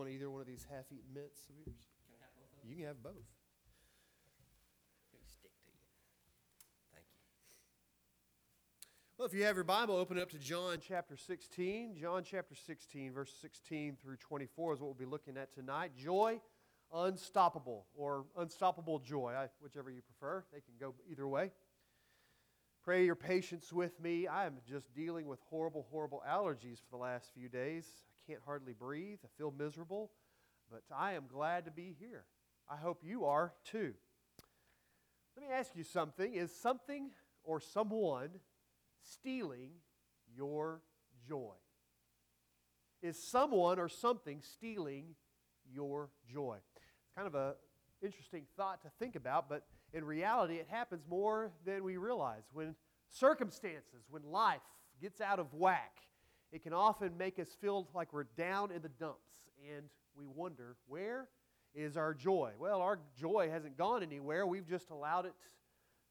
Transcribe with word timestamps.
want 0.00 0.10
either 0.10 0.30
one 0.30 0.40
of 0.40 0.46
these 0.46 0.66
half 0.70 0.86
eaten 0.90 1.12
mitts 1.12 1.42
of 1.50 1.56
yours? 1.56 1.76
Can 2.00 2.16
I 2.16 2.24
have 2.24 2.32
both 2.32 2.48
of 2.48 2.62
them? 2.62 2.70
You 2.70 2.76
can 2.76 2.86
have 2.86 3.02
both. 3.02 3.28
Stick 5.28 5.52
to 5.52 5.68
you. 5.68 5.76
Thank 6.94 7.04
you. 7.12 7.20
Well, 9.18 9.28
if 9.28 9.34
you 9.34 9.44
have 9.44 9.56
your 9.56 9.64
Bible, 9.64 9.96
open 9.96 10.16
it 10.16 10.22
up 10.22 10.30
to 10.30 10.38
John 10.38 10.78
chapter 10.80 11.18
16. 11.18 11.96
John 12.00 12.24
chapter 12.24 12.54
16, 12.54 13.12
verse 13.12 13.34
16 13.42 13.98
through 14.00 14.16
24 14.16 14.72
is 14.72 14.80
what 14.80 14.86
we'll 14.86 14.94
be 14.94 15.04
looking 15.04 15.36
at 15.36 15.52
tonight. 15.52 15.92
Joy 15.94 16.40
unstoppable 16.94 17.84
or 17.94 18.24
unstoppable 18.38 19.00
joy, 19.00 19.34
I, 19.36 19.48
whichever 19.60 19.90
you 19.90 20.00
prefer. 20.00 20.46
They 20.50 20.60
can 20.60 20.74
go 20.80 20.94
either 21.10 21.28
way. 21.28 21.52
Pray 22.82 23.04
your 23.04 23.16
patience 23.16 23.70
with 23.70 24.00
me. 24.00 24.26
I 24.26 24.46
am 24.46 24.54
just 24.66 24.94
dealing 24.94 25.26
with 25.26 25.40
horrible, 25.50 25.86
horrible 25.90 26.22
allergies 26.26 26.78
for 26.78 26.90
the 26.92 26.96
last 26.96 27.34
few 27.34 27.50
days. 27.50 27.84
Can't 28.30 28.42
hardly 28.46 28.74
breathe. 28.74 29.18
I 29.24 29.28
feel 29.36 29.50
miserable, 29.50 30.12
but 30.70 30.82
I 30.96 31.14
am 31.14 31.24
glad 31.26 31.64
to 31.64 31.72
be 31.72 31.96
here. 31.98 32.26
I 32.70 32.76
hope 32.76 33.00
you 33.02 33.24
are 33.24 33.54
too. 33.64 33.92
Let 35.36 35.48
me 35.48 35.52
ask 35.52 35.72
you 35.74 35.82
something. 35.82 36.34
Is 36.34 36.54
something 36.54 37.10
or 37.42 37.58
someone 37.58 38.28
stealing 39.02 39.70
your 40.32 40.80
joy? 41.28 41.54
Is 43.02 43.20
someone 43.20 43.80
or 43.80 43.88
something 43.88 44.42
stealing 44.42 45.16
your 45.68 46.10
joy? 46.32 46.58
It's 46.76 47.16
kind 47.16 47.26
of 47.26 47.34
an 47.34 47.54
interesting 48.00 48.44
thought 48.56 48.80
to 48.82 48.90
think 49.00 49.16
about, 49.16 49.48
but 49.48 49.66
in 49.92 50.04
reality, 50.04 50.54
it 50.54 50.68
happens 50.70 51.02
more 51.10 51.50
than 51.66 51.82
we 51.82 51.96
realize. 51.96 52.44
When 52.52 52.76
circumstances, 53.08 54.04
when 54.08 54.22
life 54.22 54.60
gets 55.02 55.20
out 55.20 55.40
of 55.40 55.52
whack, 55.52 55.96
it 56.52 56.62
can 56.62 56.72
often 56.72 57.16
make 57.16 57.38
us 57.38 57.48
feel 57.60 57.88
like 57.94 58.12
we're 58.12 58.24
down 58.36 58.72
in 58.72 58.82
the 58.82 58.88
dumps 58.88 59.30
and 59.76 59.86
we 60.16 60.26
wonder, 60.26 60.76
where 60.86 61.28
is 61.74 61.96
our 61.96 62.12
joy? 62.12 62.52
Well, 62.58 62.80
our 62.80 62.98
joy 63.18 63.48
hasn't 63.50 63.78
gone 63.78 64.02
anywhere. 64.02 64.46
We've 64.46 64.68
just 64.68 64.90
allowed 64.90 65.26
it 65.26 65.34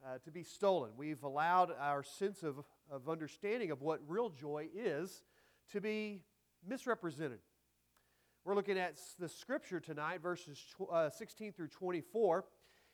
uh, 0.06 0.18
to 0.24 0.32
be 0.32 0.44
stolen. 0.44 0.92
We've 0.96 1.24
allowed 1.24 1.72
our 1.80 2.04
sense 2.04 2.44
of, 2.44 2.64
of 2.90 3.10
understanding 3.10 3.72
of 3.72 3.82
what 3.82 4.00
real 4.08 4.30
joy 4.30 4.68
is 4.74 5.24
to 5.74 5.82
be 5.82 6.22
misrepresented. 6.66 7.40
We're 8.46 8.56
looking 8.56 8.80
at 8.80 8.98
the 9.20 9.28
scripture 9.28 9.82
tonight, 9.82 10.22
verses 10.22 10.58
uh, 10.90 11.10
16 11.10 11.52
through 11.52 11.68
24. 11.68 12.46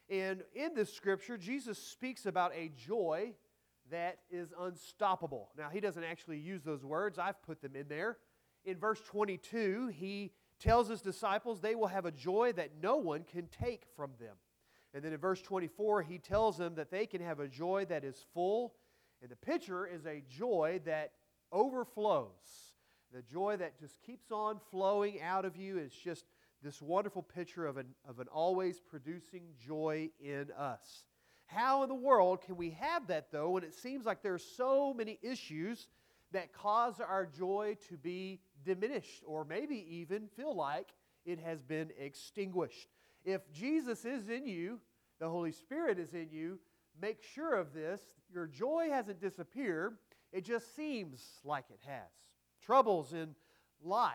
And 0.09 0.43
in 0.53 0.73
this 0.73 0.93
scripture, 0.93 1.37
Jesus 1.37 1.77
speaks 1.77 2.25
about 2.25 2.51
a 2.55 2.69
joy 2.69 3.33
that 3.91 4.19
is 4.29 4.53
unstoppable. 4.59 5.49
Now, 5.57 5.69
he 5.69 5.79
doesn't 5.79 6.03
actually 6.03 6.39
use 6.39 6.63
those 6.63 6.83
words, 6.83 7.19
I've 7.19 7.41
put 7.43 7.61
them 7.61 7.75
in 7.75 7.87
there. 7.87 8.17
In 8.63 8.77
verse 8.77 9.01
22, 9.01 9.93
he 9.95 10.31
tells 10.59 10.87
his 10.87 11.01
disciples 11.01 11.61
they 11.61 11.75
will 11.75 11.87
have 11.87 12.05
a 12.05 12.11
joy 12.11 12.53
that 12.53 12.71
no 12.81 12.97
one 12.97 13.23
can 13.23 13.47
take 13.47 13.83
from 13.95 14.11
them. 14.19 14.35
And 14.93 15.03
then 15.03 15.13
in 15.13 15.19
verse 15.19 15.41
24, 15.41 16.03
he 16.03 16.17
tells 16.17 16.57
them 16.57 16.75
that 16.75 16.89
they 16.89 17.05
can 17.05 17.21
have 17.21 17.39
a 17.39 17.47
joy 17.47 17.85
that 17.89 18.03
is 18.03 18.25
full. 18.33 18.73
And 19.21 19.29
the 19.29 19.35
picture 19.35 19.85
is 19.85 20.05
a 20.05 20.23
joy 20.29 20.79
that 20.85 21.11
overflows. 21.51 22.73
The 23.13 23.21
joy 23.21 23.57
that 23.57 23.79
just 23.79 24.01
keeps 24.01 24.31
on 24.31 24.59
flowing 24.71 25.21
out 25.21 25.45
of 25.45 25.57
you 25.57 25.77
is 25.77 25.91
just 25.91 26.25
this 26.63 26.81
wonderful 26.81 27.21
picture 27.21 27.65
of 27.65 27.77
an, 27.77 27.87
of 28.07 28.19
an 28.19 28.27
always 28.27 28.79
producing 28.79 29.43
joy 29.63 30.09
in 30.19 30.47
us. 30.57 31.03
How 31.45 31.83
in 31.83 31.89
the 31.89 31.95
world 31.95 32.41
can 32.41 32.57
we 32.57 32.71
have 32.71 33.07
that, 33.07 33.31
though, 33.31 33.51
when 33.51 33.63
it 33.63 33.73
seems 33.73 34.05
like 34.05 34.21
there 34.21 34.33
are 34.33 34.39
so 34.39 34.93
many 34.93 35.19
issues 35.21 35.87
that 36.31 36.53
cause 36.53 36.99
our 36.99 37.25
joy 37.25 37.77
to 37.89 37.97
be 37.97 38.41
diminished 38.63 39.23
or 39.25 39.45
maybe 39.45 39.85
even 39.97 40.27
feel 40.35 40.55
like 40.55 40.89
it 41.25 41.39
has 41.39 41.61
been 41.61 41.91
extinguished? 41.99 42.87
If 43.23 43.41
Jesus 43.51 44.05
is 44.05 44.29
in 44.29 44.45
you, 44.47 44.79
the 45.19 45.29
Holy 45.29 45.51
Spirit 45.51 45.99
is 45.99 46.13
in 46.13 46.29
you, 46.31 46.59
make 47.01 47.23
sure 47.33 47.55
of 47.55 47.73
this. 47.73 48.01
Your 48.33 48.47
joy 48.47 48.89
hasn't 48.91 49.21
disappeared, 49.21 49.97
it 50.31 50.43
just 50.43 50.75
seems 50.75 51.21
like 51.43 51.65
it 51.69 51.79
has. 51.85 52.09
Troubles 52.61 53.13
in 53.13 53.35
life 53.83 54.11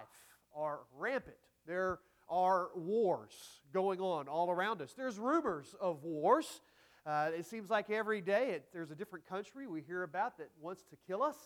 are 0.54 0.80
rampant. 0.98 1.36
There 1.66 2.00
are 2.28 2.69
wars 2.76 3.32
going 3.72 4.00
on 4.00 4.28
all 4.28 4.50
around 4.50 4.82
us. 4.82 4.92
There's 4.92 5.19
rumors 5.19 5.74
of 5.80 6.04
wars. 6.04 6.60
Uh, 7.06 7.31
it 7.37 7.47
seems 7.47 7.71
like 7.71 7.88
every 7.88 8.21
day 8.21 8.50
it, 8.50 8.66
there's 8.75 8.91
a 8.91 8.94
different 8.94 9.27
country 9.27 9.66
we 9.66 9.81
hear 9.81 10.03
about 10.03 10.37
that 10.37 10.50
wants 10.61 10.84
to 10.84 10.97
kill 11.06 11.22
us. 11.22 11.37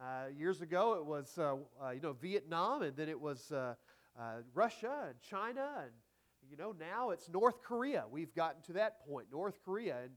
Uh, 0.00 0.28
years 0.36 0.62
ago, 0.62 0.94
it 0.94 1.04
was 1.04 1.38
uh, 1.38 1.56
uh 1.82 1.90
you 1.90 2.00
know 2.00 2.14
Vietnam, 2.14 2.82
and 2.82 2.96
then 2.96 3.08
it 3.08 3.20
was 3.20 3.52
uh, 3.52 3.74
Russia 4.54 5.06
and 5.08 5.20
China, 5.20 5.68
and 5.82 5.92
you 6.50 6.56
know 6.56 6.74
now 6.78 7.10
it's 7.10 7.28
North 7.28 7.62
Korea. 7.62 8.04
We've 8.10 8.34
gotten 8.34 8.62
to 8.62 8.72
that 8.74 9.06
point, 9.06 9.26
North 9.30 9.58
Korea, 9.64 9.96
and 10.02 10.12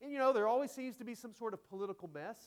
and 0.00 0.10
you 0.10 0.18
know 0.18 0.32
there 0.32 0.48
always 0.48 0.70
seems 0.70 0.96
to 0.96 1.04
be 1.04 1.14
some 1.14 1.34
sort 1.34 1.52
of 1.52 1.68
political 1.68 2.08
mess. 2.08 2.38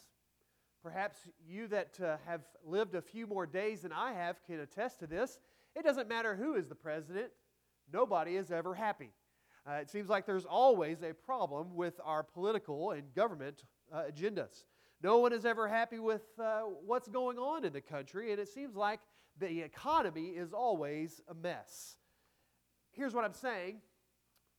Perhaps 0.82 1.18
you 1.48 1.68
that 1.68 1.98
have 2.28 2.42
lived 2.64 2.94
a 2.96 3.02
few 3.02 3.26
more 3.26 3.46
days 3.48 3.82
than 3.82 3.92
I 3.92 4.14
have 4.14 4.44
can 4.46 4.60
attest 4.60 5.00
to 5.00 5.08
this. 5.08 5.40
It 5.76 5.84
doesn't 5.84 6.08
matter 6.08 6.36
who 6.36 6.56
is 6.56 6.68
the 6.68 6.76
president, 6.76 7.32
nobody 7.92 8.36
is 8.36 8.52
ever 8.52 8.74
happy. 8.76 9.12
Uh, 9.68 9.74
it 9.74 9.90
seems 9.90 10.10
like 10.10 10.26
there's 10.28 10.46
always 10.46 11.02
a 11.02 11.14
problem 11.14 11.76
with 11.76 12.00
our 12.04 12.22
political 12.22 12.92
and 12.92 13.14
government 13.16 13.64
uh, 13.92 14.04
agendas. 14.12 14.64
No 15.02 15.18
one 15.18 15.34
is 15.34 15.46
ever 15.46 15.68
happy 15.68 16.00
with 16.00 16.24
uh, 16.40 16.62
what's 16.86 17.08
going 17.08 17.38
on 17.38 17.66
in 17.66 17.74
the 17.74 17.82
country, 17.82 18.32
and 18.32 18.40
it 18.40 18.48
seems 18.48 18.76
like 18.76 19.00
the 19.40 19.62
economy 19.62 20.30
is 20.30 20.54
always 20.54 21.20
a 21.28 21.34
mess. 21.34 21.98
Here's 22.92 23.14
what 23.14 23.26
I'm 23.26 23.34
saying 23.34 23.82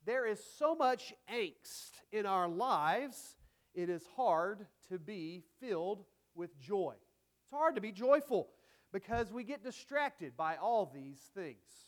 there 0.05 0.27
is 0.27 0.41
so 0.59 0.75
much 0.75 1.15
angst 1.33 1.91
in 2.13 2.27
our 2.27 2.49
lives, 2.49 3.37
it 3.75 3.89
is 3.89 4.07
hard 4.17 4.67
to 4.89 4.99
be 4.99 5.43
filled 5.61 6.05
with 6.35 6.59
joy. 6.61 6.95
It's 7.43 7.51
hard 7.53 7.75
to 7.75 7.81
be 7.81 7.93
joyful 7.93 8.49
because 8.93 9.33
we 9.33 9.43
get 9.43 9.65
distracted 9.65 10.37
by 10.37 10.57
all 10.57 10.91
these 10.93 11.19
things. 11.35 11.86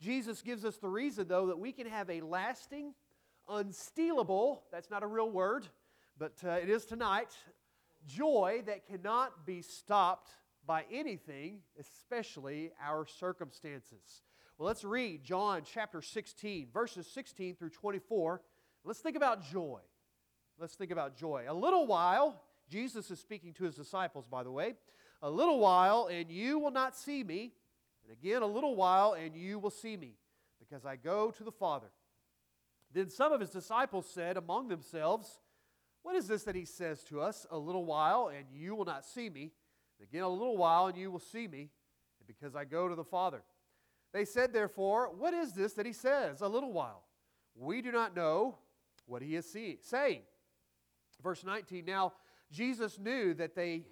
Jesus 0.00 0.42
gives 0.42 0.64
us 0.64 0.76
the 0.76 0.88
reason, 0.88 1.28
though, 1.28 1.46
that 1.46 1.58
we 1.58 1.72
can 1.72 1.86
have 1.86 2.10
a 2.10 2.20
lasting, 2.20 2.94
unstealable, 3.48 4.60
that's 4.72 4.90
not 4.90 5.02
a 5.02 5.06
real 5.06 5.30
word, 5.30 5.66
but 6.18 6.34
uh, 6.44 6.50
it 6.50 6.68
is 6.68 6.84
tonight, 6.84 7.36
joy 8.06 8.62
that 8.66 8.86
cannot 8.86 9.46
be 9.46 9.62
stopped 9.62 10.30
by 10.66 10.84
anything, 10.90 11.60
especially 11.78 12.72
our 12.82 13.06
circumstances. 13.06 14.22
Well, 14.58 14.66
let's 14.66 14.84
read 14.84 15.24
John 15.24 15.62
chapter 15.64 16.00
16, 16.00 16.68
verses 16.72 17.06
16 17.08 17.56
through 17.56 17.70
24. 17.70 18.40
Let's 18.84 19.00
think 19.00 19.16
about 19.16 19.42
joy. 19.42 19.80
Let's 20.58 20.74
think 20.74 20.90
about 20.90 21.16
joy. 21.16 21.46
A 21.48 21.54
little 21.54 21.86
while, 21.86 22.40
Jesus 22.70 23.10
is 23.10 23.18
speaking 23.18 23.52
to 23.54 23.64
his 23.64 23.74
disciples, 23.74 24.26
by 24.26 24.42
the 24.42 24.52
way. 24.52 24.74
A 25.22 25.30
little 25.30 25.58
while, 25.58 26.08
and 26.10 26.30
you 26.30 26.58
will 26.58 26.70
not 26.70 26.96
see 26.96 27.24
me. 27.24 27.52
And 28.04 28.16
again, 28.16 28.42
a 28.42 28.46
little 28.46 28.76
while, 28.76 29.14
and 29.14 29.34
you 29.34 29.58
will 29.58 29.70
see 29.70 29.96
me, 29.96 30.14
because 30.58 30.84
I 30.84 30.96
go 30.96 31.30
to 31.30 31.44
the 31.44 31.52
Father. 31.52 31.88
Then 32.92 33.10
some 33.10 33.32
of 33.32 33.40
his 33.40 33.50
disciples 33.50 34.06
said 34.08 34.36
among 34.36 34.68
themselves, 34.68 35.40
What 36.02 36.14
is 36.14 36.28
this 36.28 36.44
that 36.44 36.54
he 36.54 36.64
says 36.64 37.02
to 37.04 37.20
us? 37.20 37.46
A 37.50 37.58
little 37.58 37.84
while, 37.84 38.28
and 38.28 38.46
you 38.52 38.74
will 38.74 38.84
not 38.84 39.04
see 39.04 39.28
me. 39.28 39.52
And 39.98 40.08
again, 40.08 40.22
a 40.22 40.28
little 40.28 40.56
while, 40.56 40.86
and 40.86 40.96
you 40.96 41.10
will 41.10 41.18
see 41.18 41.48
me, 41.48 41.70
because 42.26 42.54
I 42.54 42.64
go 42.64 42.88
to 42.88 42.94
the 42.94 43.04
Father. 43.04 43.42
They 44.12 44.24
said, 44.24 44.52
therefore, 44.52 45.10
What 45.16 45.34
is 45.34 45.52
this 45.52 45.72
that 45.74 45.86
he 45.86 45.92
says? 45.92 46.40
A 46.40 46.48
little 46.48 46.72
while. 46.72 47.04
We 47.56 47.82
do 47.82 47.92
not 47.92 48.14
know 48.14 48.58
what 49.06 49.22
he 49.22 49.36
is 49.36 49.50
see- 49.50 49.78
saying. 49.82 50.22
Verse 51.22 51.44
19 51.44 51.84
Now, 51.84 52.12
Jesus 52.50 52.98
knew 52.98 53.34
that 53.34 53.54
they 53.54 53.86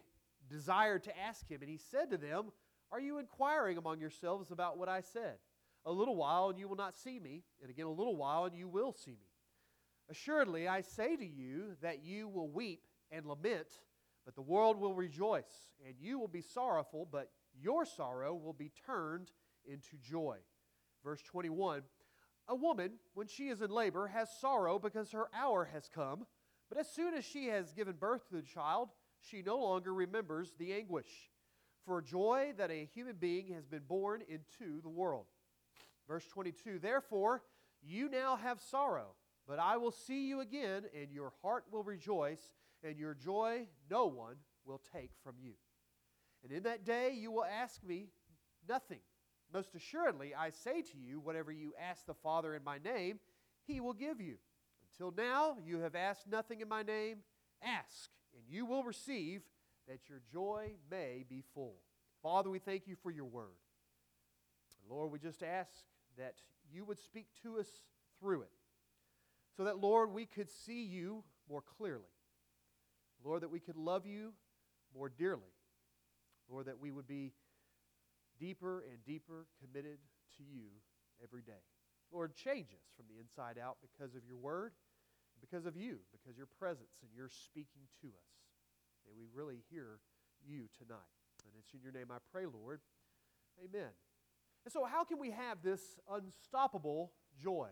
desired 0.49 1.05
to 1.05 1.19
ask 1.19 1.49
him. 1.49 1.61
And 1.61 1.71
he 1.71 1.79
said 1.79 2.11
to 2.11 2.17
them, 2.17 2.53
Are 2.93 3.01
you 3.01 3.19
inquiring 3.19 3.79
among 3.79 4.01
yourselves 4.01 4.51
about 4.51 4.77
what 4.77 4.91
I 4.91 5.01
said? 5.01 5.37
A 5.87 5.91
little 5.91 6.15
while, 6.15 6.51
and 6.51 6.59
you 6.59 6.69
will 6.69 6.77
not 6.77 6.95
see 6.95 7.19
me, 7.19 7.43
and 7.63 7.71
again 7.71 7.87
a 7.87 7.91
little 7.91 8.17
while, 8.17 8.45
and 8.45 8.55
you 8.55 8.69
will 8.69 8.93
see 8.93 9.13
me. 9.13 9.31
Assuredly, 10.11 10.69
I 10.69 10.83
say 10.83 11.17
to 11.17 11.27
you 11.27 11.75
that 11.81 12.05
you 12.05 12.29
will 12.29 12.51
weep 12.51 12.83
and 13.11 13.25
lament, 13.25 13.69
but 14.27 14.35
the 14.35 14.43
world 14.43 14.79
will 14.79 14.95
rejoice, 14.95 15.71
and 15.87 15.95
you 15.99 16.19
will 16.19 16.29
be 16.29 16.43
sorrowful, 16.43 17.09
but 17.11 17.31
your 17.59 17.87
sorrow 17.87 18.35
will 18.35 18.53
be 18.53 18.71
turned 18.85 19.31
into 19.65 19.97
joy. 19.97 20.37
Verse 21.03 21.23
21 21.23 21.83
A 22.49 22.55
woman, 22.55 22.93
when 23.15 23.27
she 23.27 23.49
is 23.49 23.63
in 23.63 23.71
labor, 23.71 24.07
has 24.09 24.29
sorrow 24.39 24.79
because 24.79 25.13
her 25.13 25.29
hour 25.35 25.65
has 25.73 25.89
come, 25.89 26.27
but 26.69 26.77
as 26.77 26.91
soon 26.91 27.15
as 27.15 27.25
she 27.25 27.47
has 27.47 27.73
given 27.73 27.97
birth 27.97 28.29
to 28.29 28.37
the 28.37 28.43
child, 28.43 28.91
she 29.23 29.41
no 29.41 29.59
longer 29.59 29.95
remembers 29.95 30.53
the 30.59 30.75
anguish 30.75 31.31
for 31.85 32.01
joy 32.01 32.53
that 32.59 32.71
a 32.71 32.89
human 32.95 33.17
being 33.17 33.49
has 33.55 33.67
been 33.67 33.83
born 33.87 34.23
into 34.29 34.81
the 34.83 34.89
world. 34.89 35.27
Verse 36.09 36.27
22 36.27 36.79
Therefore, 36.79 37.43
you 37.83 38.09
now 38.09 38.37
have 38.37 38.61
sorrow, 38.61 39.15
but 39.47 39.59
I 39.59 39.77
will 39.77 39.91
see 39.91 40.29
you 40.29 40.41
again, 40.41 40.85
and 40.95 41.11
your 41.11 41.33
heart 41.43 41.65
will 41.71 41.83
rejoice, 41.83 42.55
and 42.85 42.99
your 42.99 43.15
joy 43.15 43.67
no 43.91 44.07
one 44.07 44.37
will 44.65 44.81
take 44.93 45.11
from 45.25 45.35
you. 45.41 45.53
And 46.43 46.53
in 46.53 46.65
that 46.65 46.85
day 46.85 47.13
you 47.13 47.31
will 47.31 47.45
ask 47.45 47.83
me 47.85 48.09
nothing. 48.69 49.01
Most 49.53 49.75
assuredly, 49.75 50.35
I 50.35 50.51
say 50.51 50.83
to 50.83 50.99
you, 50.99 51.21
whatever 51.21 51.53
you 51.53 51.75
ask 51.79 52.07
the 52.07 52.15
Father 52.15 52.55
in 52.55 52.65
my 52.65 52.79
name, 52.79 53.21
he 53.67 53.81
will 53.81 53.93
give 53.93 54.21
you. 54.21 54.37
Until 54.91 55.13
now, 55.17 55.57
you 55.65 55.81
have 55.81 55.95
asked 55.95 56.27
nothing 56.27 56.61
in 56.61 56.69
my 56.69 56.83
name. 56.83 57.19
Ask, 57.63 58.11
and 58.35 58.43
you 58.49 58.65
will 58.67 58.83
receive, 58.83 59.43
that 59.89 60.09
your 60.09 60.21
joy 60.33 60.73
may 60.91 61.25
be 61.29 61.43
full. 61.55 61.77
Father, 62.23 62.51
we 62.51 62.59
thank 62.59 62.87
you 62.87 62.97
for 63.03 63.11
your 63.11 63.25
word. 63.25 63.59
Lord, 64.89 65.11
we 65.11 65.19
just 65.19 65.43
ask 65.43 65.71
that 66.19 66.35
you 66.73 66.85
would 66.85 66.99
speak 66.99 67.27
to 67.43 67.59
us 67.59 67.67
through 68.21 68.43
it, 68.43 68.51
so 69.57 69.65
that, 69.65 69.79
Lord, 69.79 70.13
we 70.13 70.27
could 70.27 70.51
see 70.51 70.85
you 70.85 71.25
more 71.49 71.63
clearly. 71.63 72.05
Lord, 73.25 73.43
that 73.43 73.51
we 73.51 73.61
could 73.61 73.77
love 73.77 74.07
you 74.07 74.33
more 74.97 75.09
dearly. 75.09 75.43
Lord, 76.49 76.67
that 76.67 76.81
we 76.81 76.91
would 76.91 77.07
be 77.07 77.33
deeper 78.39 78.85
and 78.91 79.05
deeper 79.05 79.47
committed 79.61 79.99
to 80.37 80.43
you 80.43 80.67
every 81.23 81.43
day. 81.43 81.63
Lord, 82.13 82.35
change 82.35 82.69
us 82.73 82.85
from 82.97 83.07
the 83.09 83.21
inside 83.21 83.59
out 83.63 83.79
because 83.81 84.15
of 84.15 84.23
your 84.27 84.37
word, 84.37 84.73
because 85.41 85.67
of 85.67 85.77
you, 85.77 85.99
because 86.13 86.37
your 86.37 86.49
presence 86.59 87.01
and 87.03 87.11
your 87.17 87.29
speaking 87.29 87.83
to 88.01 88.09
us. 88.09 88.33
May 89.07 89.13
we 89.17 89.27
really 89.35 89.63
hear 89.71 90.01
you 90.47 90.69
tonight. 90.79 90.99
And 91.45 91.53
it's 91.59 91.73
in 91.75 91.81
your 91.83 91.93
name 91.93 92.11
I 92.11 92.19
pray, 92.33 92.45
Lord. 92.47 92.81
Amen. 93.59 93.91
And 94.65 94.73
so, 94.73 94.85
how 94.85 95.05
can 95.05 95.19
we 95.19 95.31
have 95.31 95.63
this 95.63 95.81
unstoppable 96.11 97.13
joy? 97.43 97.69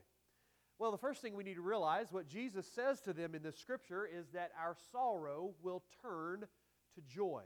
Well, 0.79 0.91
the 0.91 0.99
first 0.99 1.21
thing 1.21 1.35
we 1.35 1.45
need 1.45 1.55
to 1.55 1.61
realize, 1.61 2.07
what 2.11 2.27
Jesus 2.27 2.67
says 2.67 3.01
to 3.03 3.13
them 3.13 3.35
in 3.35 3.43
this 3.43 3.59
scripture, 3.59 4.07
is 4.07 4.31
that 4.31 4.51
our 4.59 4.75
sorrow 4.91 5.55
will 5.63 5.83
turn 6.03 6.47
to 6.95 7.01
joy. 7.03 7.43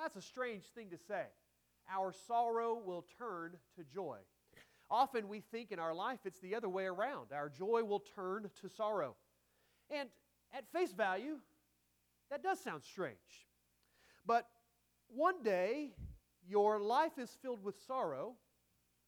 That's 0.00 0.16
a 0.16 0.22
strange 0.22 0.64
thing 0.74 0.90
to 0.90 0.98
say. 0.98 1.24
Our 1.92 2.12
sorrow 2.26 2.80
will 2.84 3.04
turn 3.18 3.56
to 3.76 3.84
joy. 3.84 4.18
Often 4.90 5.28
we 5.28 5.40
think 5.40 5.72
in 5.72 5.78
our 5.78 5.94
life 5.94 6.20
it's 6.24 6.38
the 6.38 6.54
other 6.54 6.68
way 6.68 6.86
around. 6.86 7.32
Our 7.32 7.48
joy 7.48 7.82
will 7.84 8.04
turn 8.14 8.50
to 8.60 8.68
sorrow. 8.68 9.16
And 9.90 10.08
at 10.54 10.70
face 10.72 10.92
value, 10.92 11.38
that 12.30 12.42
does 12.42 12.60
sound 12.60 12.82
strange. 12.84 13.46
But 14.26 14.46
one 15.08 15.42
day, 15.42 15.92
your 16.46 16.80
life 16.80 17.18
is 17.18 17.30
filled 17.42 17.62
with 17.62 17.76
sorrow, 17.86 18.34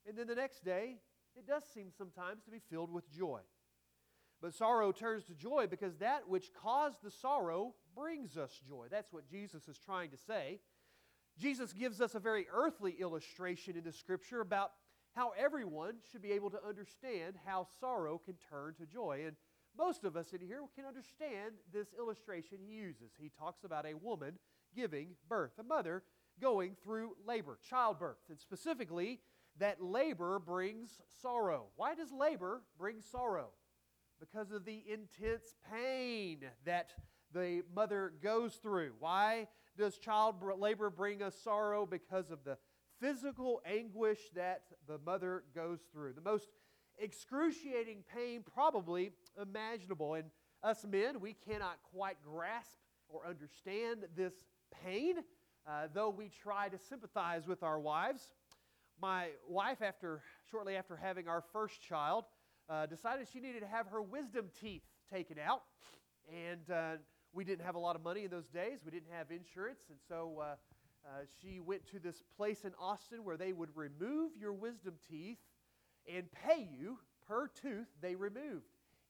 and 0.06 0.16
then 0.16 0.26
the 0.26 0.34
next 0.34 0.64
day, 0.64 0.98
it 1.36 1.46
does 1.46 1.64
seem 1.72 1.90
sometimes 1.96 2.44
to 2.44 2.50
be 2.50 2.60
filled 2.70 2.92
with 2.92 3.10
joy. 3.10 3.40
But 4.40 4.54
sorrow 4.54 4.92
turns 4.92 5.24
to 5.24 5.34
joy 5.34 5.66
because 5.68 5.96
that 5.96 6.28
which 6.28 6.52
caused 6.52 7.02
the 7.02 7.10
sorrow 7.10 7.74
brings 7.96 8.36
us 8.36 8.60
joy. 8.68 8.86
That's 8.90 9.12
what 9.12 9.28
Jesus 9.28 9.66
is 9.66 9.78
trying 9.78 10.10
to 10.10 10.16
say. 10.16 10.60
Jesus 11.38 11.72
gives 11.72 12.00
us 12.00 12.14
a 12.14 12.20
very 12.20 12.46
earthly 12.52 12.92
illustration 13.00 13.76
in 13.76 13.84
the 13.84 13.92
scripture 13.92 14.40
about 14.40 14.72
how 15.12 15.32
everyone 15.38 15.94
should 16.10 16.22
be 16.22 16.32
able 16.32 16.50
to 16.50 16.64
understand 16.66 17.36
how 17.44 17.66
sorrow 17.80 18.20
can 18.24 18.34
turn 18.50 18.74
to 18.74 18.86
joy. 18.86 19.24
And 19.26 19.36
most 19.78 20.04
of 20.04 20.16
us 20.16 20.32
in 20.32 20.40
here 20.40 20.60
can 20.74 20.84
understand 20.84 21.54
this 21.72 21.94
illustration 21.96 22.58
he 22.60 22.74
uses. 22.74 23.12
He 23.18 23.30
talks 23.38 23.64
about 23.64 23.86
a 23.86 23.94
woman 23.94 24.34
giving 24.74 25.10
birth, 25.28 25.52
a 25.58 25.62
mother 25.62 26.02
going 26.40 26.76
through 26.82 27.12
labor, 27.26 27.58
childbirth, 27.68 28.18
and 28.28 28.38
specifically 28.38 29.20
that 29.58 29.82
labor 29.82 30.38
brings 30.38 31.00
sorrow. 31.22 31.66
Why 31.76 31.94
does 31.94 32.12
labor 32.12 32.62
bring 32.78 33.00
sorrow? 33.00 33.50
Because 34.20 34.50
of 34.50 34.64
the 34.64 34.82
intense 34.92 35.54
pain 35.72 36.40
that 36.64 36.90
the 37.32 37.62
mother 37.74 38.12
goes 38.22 38.54
through. 38.54 38.92
Why 38.98 39.46
does 39.76 39.98
child 39.98 40.36
labor 40.58 40.90
bring 40.90 41.22
us 41.22 41.36
sorrow? 41.42 41.86
Because 41.86 42.30
of 42.30 42.44
the 42.44 42.58
physical 43.00 43.60
anguish 43.64 44.18
that 44.34 44.62
the 44.88 44.98
mother 44.98 45.44
goes 45.54 45.78
through. 45.92 46.14
The 46.14 46.20
most 46.20 46.48
excruciating 46.98 48.04
pain, 48.14 48.42
probably 48.54 49.12
imaginable. 49.40 50.14
And 50.14 50.30
us 50.62 50.84
men, 50.84 51.20
we 51.20 51.34
cannot 51.34 51.78
quite 51.92 52.16
grasp 52.22 52.78
or 53.08 53.26
understand 53.26 54.04
this 54.16 54.34
pain, 54.84 55.16
uh, 55.66 55.88
though 55.92 56.10
we 56.10 56.28
try 56.28 56.68
to 56.68 56.78
sympathize 56.78 57.46
with 57.46 57.62
our 57.62 57.78
wives. 57.78 58.22
My 59.00 59.28
wife, 59.48 59.80
after 59.82 60.22
shortly 60.50 60.76
after 60.76 60.96
having 60.96 61.28
our 61.28 61.42
first 61.52 61.80
child, 61.80 62.24
uh, 62.68 62.86
decided 62.86 63.28
she 63.32 63.40
needed 63.40 63.60
to 63.60 63.66
have 63.66 63.86
her 63.86 64.02
wisdom 64.02 64.46
teeth 64.60 64.82
taken 65.10 65.38
out, 65.38 65.62
and 66.28 66.70
uh, 66.70 66.96
we 67.32 67.44
didn't 67.44 67.64
have 67.64 67.76
a 67.76 67.78
lot 67.78 67.96
of 67.96 68.02
money 68.02 68.24
in 68.24 68.30
those 68.30 68.48
days. 68.48 68.80
We 68.84 68.90
didn't 68.90 69.12
have 69.12 69.30
insurance, 69.30 69.84
and 69.88 69.98
so 70.08 70.42
uh, 70.42 70.44
uh, 71.06 71.10
she 71.40 71.60
went 71.60 71.86
to 71.92 71.98
this 71.98 72.22
place 72.36 72.64
in 72.64 72.72
Austin 72.78 73.24
where 73.24 73.36
they 73.36 73.52
would 73.52 73.70
remove 73.74 74.32
your 74.38 74.52
wisdom 74.52 74.94
teeth 75.08 75.38
and 76.14 76.26
pay 76.32 76.68
you 76.78 76.98
per 77.26 77.48
tooth 77.48 77.88
they 78.00 78.14
removed 78.14 78.66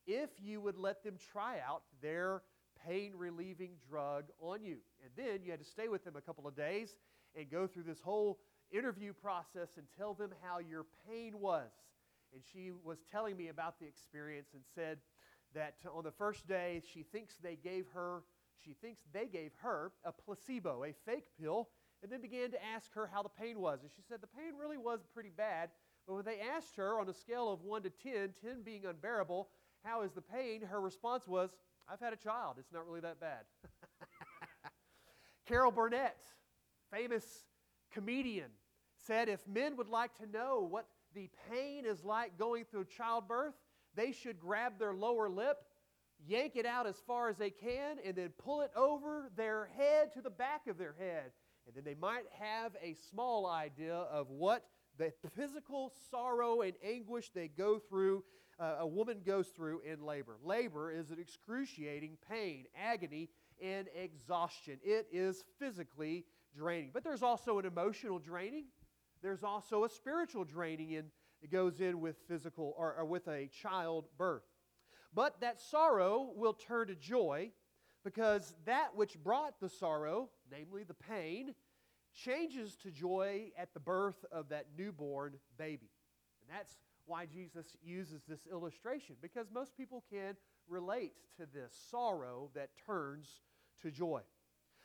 if 0.07 0.31
you 0.41 0.61
would 0.61 0.77
let 0.77 1.03
them 1.03 1.17
try 1.33 1.59
out 1.67 1.83
their 2.01 2.43
pain 2.87 3.13
relieving 3.17 3.73
drug 3.89 4.25
on 4.41 4.63
you. 4.63 4.79
And 5.05 5.13
then 5.17 5.43
you 5.45 5.51
had 5.51 5.61
to 5.61 5.67
stay 5.67 5.89
with 5.89 6.05
them 6.05 6.17
a 6.17 6.21
couple 6.21 6.47
of 6.47 6.57
days 6.57 6.95
and 7.37 7.51
go 7.51 7.67
through 7.67 7.83
this 7.83 8.01
whole 8.01 8.39
interview 8.71 9.13
process 9.13 9.77
and 9.77 9.87
tell 9.97 10.15
them 10.15 10.31
how 10.43 10.59
your 10.59 10.87
pain 11.07 11.39
was. 11.39 11.71
And 12.33 12.43
she 12.53 12.71
was 12.85 12.99
telling 13.11 13.37
me 13.37 13.49
about 13.49 13.79
the 13.79 13.87
experience 13.87 14.49
and 14.55 14.63
said 14.75 14.99
that 15.55 15.75
on 15.95 16.05
the 16.05 16.11
first 16.11 16.47
day 16.47 16.83
she 16.93 17.03
thinks 17.03 17.37
they 17.43 17.57
gave 17.57 17.87
her 17.95 18.23
she 18.65 18.75
thinks 18.75 19.03
they 19.13 19.27
gave 19.27 19.53
her 19.63 19.93
a 20.05 20.13
placebo, 20.13 20.85
a 20.85 20.93
fake 21.07 21.27
pill, 21.41 21.69
and 22.03 22.11
then 22.11 22.21
began 22.21 22.51
to 22.51 22.65
ask 22.65 22.93
her 22.95 23.09
how 23.13 23.23
the 23.23 23.29
pain 23.29 23.61
was. 23.61 23.81
And 23.83 23.91
she 23.95 24.03
said 24.09 24.21
the 24.21 24.27
pain 24.27 24.59
really 24.61 24.77
was 24.77 25.01
pretty 25.15 25.31
bad, 25.31 25.71
but 26.09 26.15
when 26.15 26.25
they 26.25 26.41
asked 26.41 26.75
her 26.77 26.99
on 26.99 27.07
a 27.11 27.13
scale 27.13 27.53
of 27.53 27.63
1 27.63 27.83
to 27.83 27.91
10, 27.91 28.31
10 28.43 28.63
being 28.65 28.87
unbearable, 28.87 29.51
how 29.85 30.01
is 30.01 30.13
the 30.13 30.23
pain? 30.23 30.63
Her 30.63 30.81
response 30.81 31.29
was, 31.29 31.51
I've 31.87 32.01
had 32.01 32.15
a 32.15 32.17
child. 32.17 32.57
It's 32.59 32.73
not 32.73 32.87
really 32.87 33.01
that 33.01 33.21
bad. 33.21 33.45
Carol 35.47 35.71
Burnett, 35.71 36.19
famous 36.91 37.25
comedian, 37.93 38.51
said 39.07 39.29
if 39.29 39.47
men 39.47 39.77
would 39.77 39.89
like 39.89 40.17
to 40.17 40.27
know 40.27 40.67
what 40.71 40.87
the 41.15 41.29
pain 41.51 41.85
is 41.85 42.03
like 42.03 42.39
going 42.39 42.65
through 42.65 42.87
childbirth, 42.87 43.55
they 43.95 44.13
should 44.13 44.41
grab 44.41 44.79
their 44.79 44.95
lower 44.95 45.29
lip, 45.29 45.59
yank 46.27 46.57
it 46.57 46.65
out 46.65 46.87
as 46.87 46.97
far 47.07 47.29
as 47.29 47.37
they 47.37 47.51
can, 47.51 47.99
and 48.03 48.17
then 48.17 48.31
pull 48.39 48.63
it 48.63 48.71
over 48.75 49.31
their 49.37 49.69
head 49.77 50.15
to 50.15 50.23
the 50.23 50.31
back 50.31 50.69
of 50.69 50.79
their 50.79 50.95
head. 50.99 51.33
And 51.67 51.77
then 51.77 51.85
they 51.85 51.97
might 52.01 52.25
have 52.39 52.73
a 52.83 52.95
small 53.11 53.47
idea 53.47 53.95
of 53.95 54.31
what 54.31 54.65
the 54.99 55.31
physical 55.37 55.93
sorrow 56.11 56.63
and 56.63 56.75
anguish 56.85 57.31
they 57.31 57.49
go 57.49 57.79
through, 57.79 58.25
uh, 58.59 58.77
a 58.81 58.87
woman 58.87 59.21
goes 59.25 59.49
through 59.49 59.81
in 59.81 60.05
labor. 60.05 60.37
Labor 60.43 60.91
is 60.91 61.11
an 61.11 61.19
excruciating 61.19 62.19
pain, 62.29 62.67
agony, 62.77 63.29
and 63.63 63.89
exhaustion. 63.95 64.79
It 64.83 65.07
is 65.13 65.45
physically 65.59 66.25
draining. 66.57 66.91
But 66.93 67.05
there's 67.05 67.23
also 67.23 67.59
an 67.59 67.67
emotional 67.67 68.19
draining. 68.19 68.67
There's 69.23 69.45
also 69.45 69.85
a 69.85 69.89
spiritual 69.89 70.45
draining 70.45 70.93
in 70.93 71.05
it 71.43 71.51
goes 71.53 71.81
in 71.81 72.01
with 72.01 72.17
physical 72.27 72.75
or, 72.77 72.95
or 72.97 73.05
with 73.05 73.29
a 73.29 73.49
child 73.63 74.07
birth. 74.17 74.43
But 75.15 75.41
that 75.41 75.61
sorrow 75.61 76.33
will 76.35 76.53
turn 76.53 76.89
to 76.89 76.95
joy 76.95 77.53
because 78.05 78.55
that 78.67 78.95
which 78.95 79.23
brought 79.23 79.61
the 79.61 79.69
sorrow, 79.69 80.31
namely 80.51 80.83
the 80.83 80.95
pain, 80.95 81.55
changes 82.15 82.77
to 82.77 82.91
joy 82.91 83.51
at 83.57 83.75
the 83.75 83.81
birth 83.81 84.25
of 84.33 84.49
that 84.51 84.67
newborn 84.77 85.35
baby. 85.57 85.91
And 86.43 86.57
that's 86.57 86.77
why 87.07 87.27
Jesus 87.27 87.77
uses 87.83 88.23
this 88.29 88.47
illustration, 88.51 89.17
because 89.21 89.47
most 89.53 89.77
people 89.77 90.05
can 90.11 90.37
relate 90.69 91.13
to 91.37 91.47
this 91.47 91.73
sorrow 91.91 92.51
that 92.55 92.71
turns 92.87 93.41
to 93.83 93.91
joy. 93.91 94.21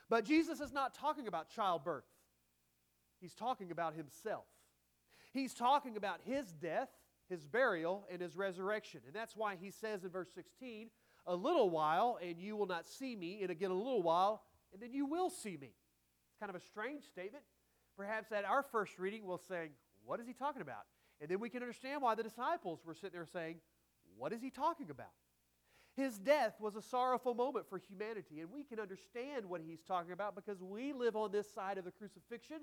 But 0.10 0.26
Jesus 0.26 0.60
is 0.60 0.72
not 0.72 0.94
talking 0.94 1.28
about 1.28 1.50
childbirth, 1.50 2.06
he's 3.20 3.34
talking 3.34 3.72
about 3.72 3.94
himself. 3.94 4.46
He's 5.34 5.56
talking 5.56 5.98
about 5.98 6.20
his 6.24 6.52
death, 6.52 6.90
his 7.28 7.44
burial, 7.44 8.06
and 8.12 8.22
his 8.22 8.36
resurrection. 8.36 9.02
And 9.08 9.16
that's 9.16 9.36
why 9.36 9.56
he 9.60 9.72
says 9.72 10.04
in 10.04 10.12
verse 10.12 10.30
16, 10.36 10.92
A 11.26 11.36
little 11.36 11.72
while, 11.72 12.20
and 12.22 12.38
you 12.38 12.56
will 12.56 12.68
not 12.68 12.88
see 12.88 13.16
me, 13.16 13.42
and 13.42 13.50
again 13.50 13.72
a 13.72 13.76
little 13.76 14.04
while, 14.04 14.44
and 14.72 14.82
then 14.82 14.94
you 14.94 15.08
will 15.08 15.32
see 15.32 15.58
me 15.58 15.74
kind 16.44 16.54
of 16.54 16.62
a 16.62 16.66
strange 16.66 17.06
statement. 17.06 17.46
Perhaps 17.96 18.34
at 18.34 18.44
our 18.44 18.64
first 18.64 19.00
reading, 19.00 19.26
we'll 19.26 19.38
say, 19.38 19.70
What 20.04 20.20
is 20.20 20.28
he 20.28 20.34
talking 20.34 20.62
about? 20.62 20.84
And 21.22 21.30
then 21.30 21.40
we 21.40 21.50
can 21.50 21.62
understand 21.62 22.02
why 22.02 22.16
the 22.16 22.24
disciples 22.24 22.82
were 22.86 22.94
sitting 22.94 23.14
there 23.14 23.26
saying, 23.26 23.56
What 24.18 24.34
is 24.34 24.42
he 24.42 24.50
talking 24.50 24.90
about? 24.90 25.14
His 25.96 26.18
death 26.18 26.56
was 26.60 26.76
a 26.76 26.82
sorrowful 26.82 27.34
moment 27.34 27.70
for 27.70 27.78
humanity, 27.78 28.42
and 28.42 28.52
we 28.52 28.66
can 28.66 28.78
understand 28.78 29.46
what 29.46 29.62
he's 29.66 29.84
talking 29.84 30.12
about 30.12 30.36
because 30.36 30.62
we 30.62 30.92
live 30.92 31.16
on 31.16 31.32
this 31.32 31.50
side 31.54 31.78
of 31.78 31.86
the 31.86 31.92
crucifixion. 31.92 32.58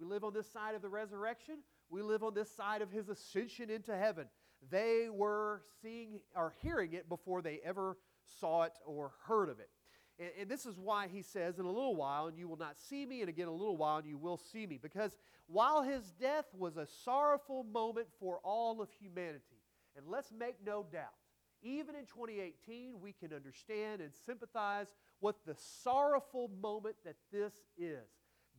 We 0.00 0.06
live 0.06 0.24
on 0.24 0.32
this 0.32 0.50
side 0.50 0.74
of 0.74 0.80
the 0.80 0.88
resurrection. 0.88 1.56
We 1.90 2.00
live 2.00 2.22
on 2.22 2.32
this 2.32 2.50
side 2.50 2.80
of 2.80 2.90
his 2.90 3.10
ascension 3.10 3.68
into 3.68 3.94
heaven. 3.94 4.28
They 4.70 5.08
were 5.12 5.60
seeing 5.82 6.20
or 6.34 6.54
hearing 6.62 6.94
it 6.94 7.06
before 7.10 7.42
they 7.42 7.60
ever 7.62 7.98
saw 8.40 8.62
it 8.62 8.72
or 8.86 9.12
heard 9.26 9.50
of 9.50 9.60
it. 9.60 9.68
And, 10.18 10.30
and, 10.40 10.50
this 10.50 10.66
is 10.66 10.78
why 10.78 11.08
he 11.08 11.22
says, 11.22 11.58
In 11.58 11.64
a 11.64 11.70
little 11.70 11.94
while, 11.94 12.26
and 12.26 12.38
you 12.38 12.48
will 12.48 12.56
not 12.56 12.78
see 12.78 13.04
me, 13.04 13.20
and 13.20 13.28
again, 13.28 13.48
a 13.48 13.52
little 13.52 13.76
while, 13.76 13.98
and 13.98 14.06
you 14.06 14.16
will 14.16 14.38
see 14.38 14.66
me. 14.66 14.78
Because 14.80 15.16
while 15.46 15.82
his 15.82 16.10
death 16.12 16.46
was 16.56 16.76
a 16.76 16.86
sorrowful 17.04 17.64
moment 17.64 18.08
for 18.18 18.38
all 18.42 18.80
of 18.80 18.88
humanity, 18.98 19.62
and 19.96 20.06
let's 20.08 20.32
make 20.32 20.56
no 20.64 20.84
doubt, 20.90 21.14
even 21.62 21.94
in 21.94 22.06
2018, 22.06 23.00
we 23.00 23.12
can 23.12 23.32
understand 23.32 24.00
and 24.00 24.12
sympathize 24.24 24.94
what 25.20 25.36
the 25.46 25.56
sorrowful 25.82 26.50
moment 26.60 26.96
that 27.04 27.16
this 27.32 27.52
is. 27.76 28.06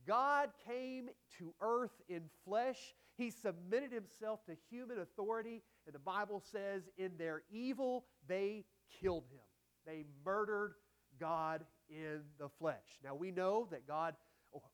God 0.06 0.50
came 0.66 1.08
to 1.38 1.54
earth 1.60 2.00
in 2.08 2.22
flesh. 2.44 2.94
He 3.16 3.30
submitted 3.30 3.92
himself 3.92 4.44
to 4.46 4.56
human 4.70 4.98
authority. 5.00 5.62
And 5.86 5.94
the 5.94 6.00
Bible 6.00 6.42
says, 6.52 6.88
in 6.96 7.12
their 7.18 7.42
evil, 7.50 8.06
they 8.26 8.64
killed 9.00 9.24
him. 9.30 9.40
They 9.86 10.04
murdered 10.24 10.74
God 11.18 11.64
in 11.88 12.20
the 12.38 12.48
flesh. 12.48 12.98
Now 13.04 13.14
we 13.14 13.30
know 13.30 13.68
that 13.70 13.86
God 13.86 14.14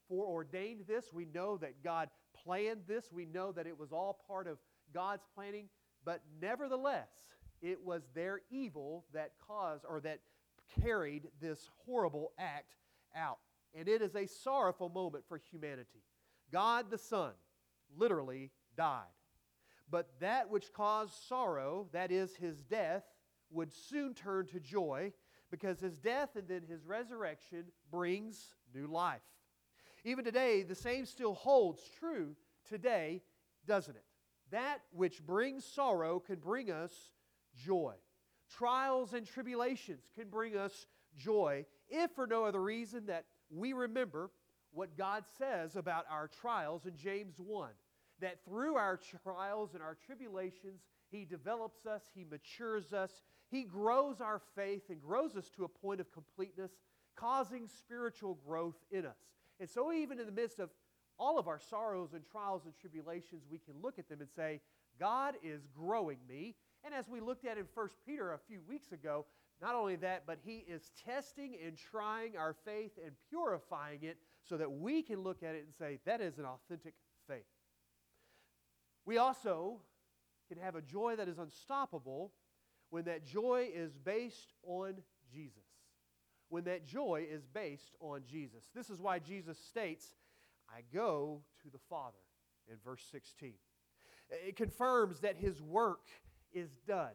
foreordained 0.08 0.82
this. 0.86 1.12
We 1.12 1.26
know 1.26 1.56
that 1.58 1.82
God 1.82 2.08
planned 2.44 2.82
this. 2.86 3.12
We 3.12 3.26
know 3.26 3.52
that 3.52 3.66
it 3.66 3.78
was 3.78 3.92
all 3.92 4.22
part 4.26 4.46
of 4.46 4.58
God's 4.92 5.24
planning. 5.34 5.68
But 6.04 6.20
nevertheless, 6.40 7.08
it 7.62 7.84
was 7.84 8.02
their 8.14 8.42
evil 8.50 9.04
that 9.12 9.32
caused 9.46 9.84
or 9.88 10.00
that 10.00 10.20
carried 10.82 11.28
this 11.40 11.68
horrible 11.84 12.32
act 12.38 12.74
out. 13.16 13.38
And 13.74 13.88
it 13.88 14.02
is 14.02 14.14
a 14.14 14.26
sorrowful 14.26 14.88
moment 14.88 15.24
for 15.28 15.38
humanity. 15.50 16.02
God 16.52 16.90
the 16.90 16.98
Son 16.98 17.32
literally 17.96 18.50
died. 18.76 19.02
But 19.90 20.10
that 20.20 20.50
which 20.50 20.72
caused 20.72 21.12
sorrow, 21.28 21.88
that 21.92 22.10
is 22.10 22.36
his 22.36 22.62
death, 22.62 23.04
would 23.50 23.72
soon 23.72 24.14
turn 24.14 24.46
to 24.46 24.60
joy 24.60 25.12
because 25.54 25.78
his 25.78 25.98
death 25.98 26.30
and 26.34 26.48
then 26.48 26.62
his 26.68 26.84
resurrection 26.84 27.62
brings 27.88 28.54
new 28.74 28.88
life. 28.88 29.22
Even 30.02 30.24
today, 30.24 30.64
the 30.64 30.74
same 30.74 31.06
still 31.06 31.32
holds 31.32 31.80
true 32.00 32.34
today, 32.68 33.22
doesn't 33.64 33.94
it? 33.94 34.02
That 34.50 34.78
which 34.90 35.24
brings 35.24 35.64
sorrow 35.64 36.18
can 36.18 36.40
bring 36.40 36.72
us 36.72 36.92
joy. 37.54 37.94
Trials 38.50 39.12
and 39.12 39.24
tribulations 39.24 40.10
can 40.16 40.28
bring 40.28 40.56
us 40.56 40.86
joy, 41.16 41.66
if 41.88 42.10
for 42.10 42.26
no 42.26 42.44
other 42.44 42.60
reason 42.60 43.06
that 43.06 43.26
we 43.48 43.74
remember 43.74 44.32
what 44.72 44.98
God 44.98 45.22
says 45.38 45.76
about 45.76 46.04
our 46.10 46.26
trials 46.26 46.84
in 46.84 46.96
James 46.96 47.36
1 47.38 47.70
that 48.20 48.44
through 48.44 48.74
our 48.74 48.98
trials 49.22 49.74
and 49.74 49.82
our 49.82 49.96
tribulations, 50.04 50.80
He 51.14 51.24
develops 51.24 51.86
us, 51.86 52.02
He 52.14 52.24
matures 52.28 52.92
us, 52.92 53.22
He 53.48 53.62
grows 53.62 54.20
our 54.20 54.40
faith 54.56 54.90
and 54.90 55.00
grows 55.00 55.36
us 55.36 55.48
to 55.50 55.64
a 55.64 55.68
point 55.68 56.00
of 56.00 56.12
completeness, 56.12 56.72
causing 57.14 57.68
spiritual 57.68 58.38
growth 58.46 58.76
in 58.90 59.06
us. 59.06 59.18
And 59.60 59.70
so, 59.70 59.92
even 59.92 60.18
in 60.18 60.26
the 60.26 60.32
midst 60.32 60.58
of 60.58 60.70
all 61.16 61.38
of 61.38 61.46
our 61.46 61.60
sorrows 61.60 62.14
and 62.14 62.24
trials 62.24 62.64
and 62.64 62.74
tribulations, 62.76 63.44
we 63.48 63.58
can 63.58 63.74
look 63.80 64.00
at 64.00 64.08
them 64.08 64.20
and 64.20 64.28
say, 64.28 64.60
God 64.98 65.36
is 65.44 65.68
growing 65.72 66.18
me. 66.28 66.56
And 66.82 66.92
as 66.92 67.08
we 67.08 67.20
looked 67.20 67.46
at 67.46 67.58
in 67.58 67.66
1 67.72 67.88
Peter 68.04 68.32
a 68.32 68.38
few 68.38 68.60
weeks 68.68 68.90
ago, 68.90 69.26
not 69.62 69.76
only 69.76 69.94
that, 69.96 70.24
but 70.26 70.38
He 70.44 70.64
is 70.68 70.90
testing 71.06 71.56
and 71.64 71.76
trying 71.76 72.36
our 72.36 72.56
faith 72.64 72.98
and 73.02 73.14
purifying 73.30 74.02
it 74.02 74.18
so 74.42 74.56
that 74.56 74.70
we 74.70 75.00
can 75.02 75.22
look 75.22 75.44
at 75.44 75.54
it 75.54 75.64
and 75.64 75.74
say, 75.78 76.00
that 76.06 76.20
is 76.20 76.38
an 76.38 76.44
authentic 76.44 76.94
faith. 77.28 77.44
We 79.06 79.18
also 79.18 79.78
can 80.48 80.58
have 80.58 80.76
a 80.76 80.82
joy 80.82 81.16
that 81.16 81.28
is 81.28 81.38
unstoppable 81.38 82.32
when 82.90 83.04
that 83.04 83.24
joy 83.24 83.68
is 83.74 83.96
based 83.96 84.52
on 84.64 84.94
Jesus. 85.32 85.64
When 86.48 86.64
that 86.64 86.86
joy 86.86 87.26
is 87.28 87.46
based 87.46 87.96
on 88.00 88.22
Jesus. 88.30 88.70
This 88.74 88.90
is 88.90 89.00
why 89.00 89.18
Jesus 89.18 89.58
states, 89.58 90.14
I 90.68 90.80
go 90.92 91.40
to 91.62 91.70
the 91.70 91.78
Father 91.90 92.18
in 92.70 92.76
verse 92.84 93.02
16. 93.10 93.54
It 94.30 94.56
confirms 94.56 95.20
that 95.20 95.36
his 95.36 95.60
work 95.60 96.06
is 96.52 96.70
done 96.86 97.14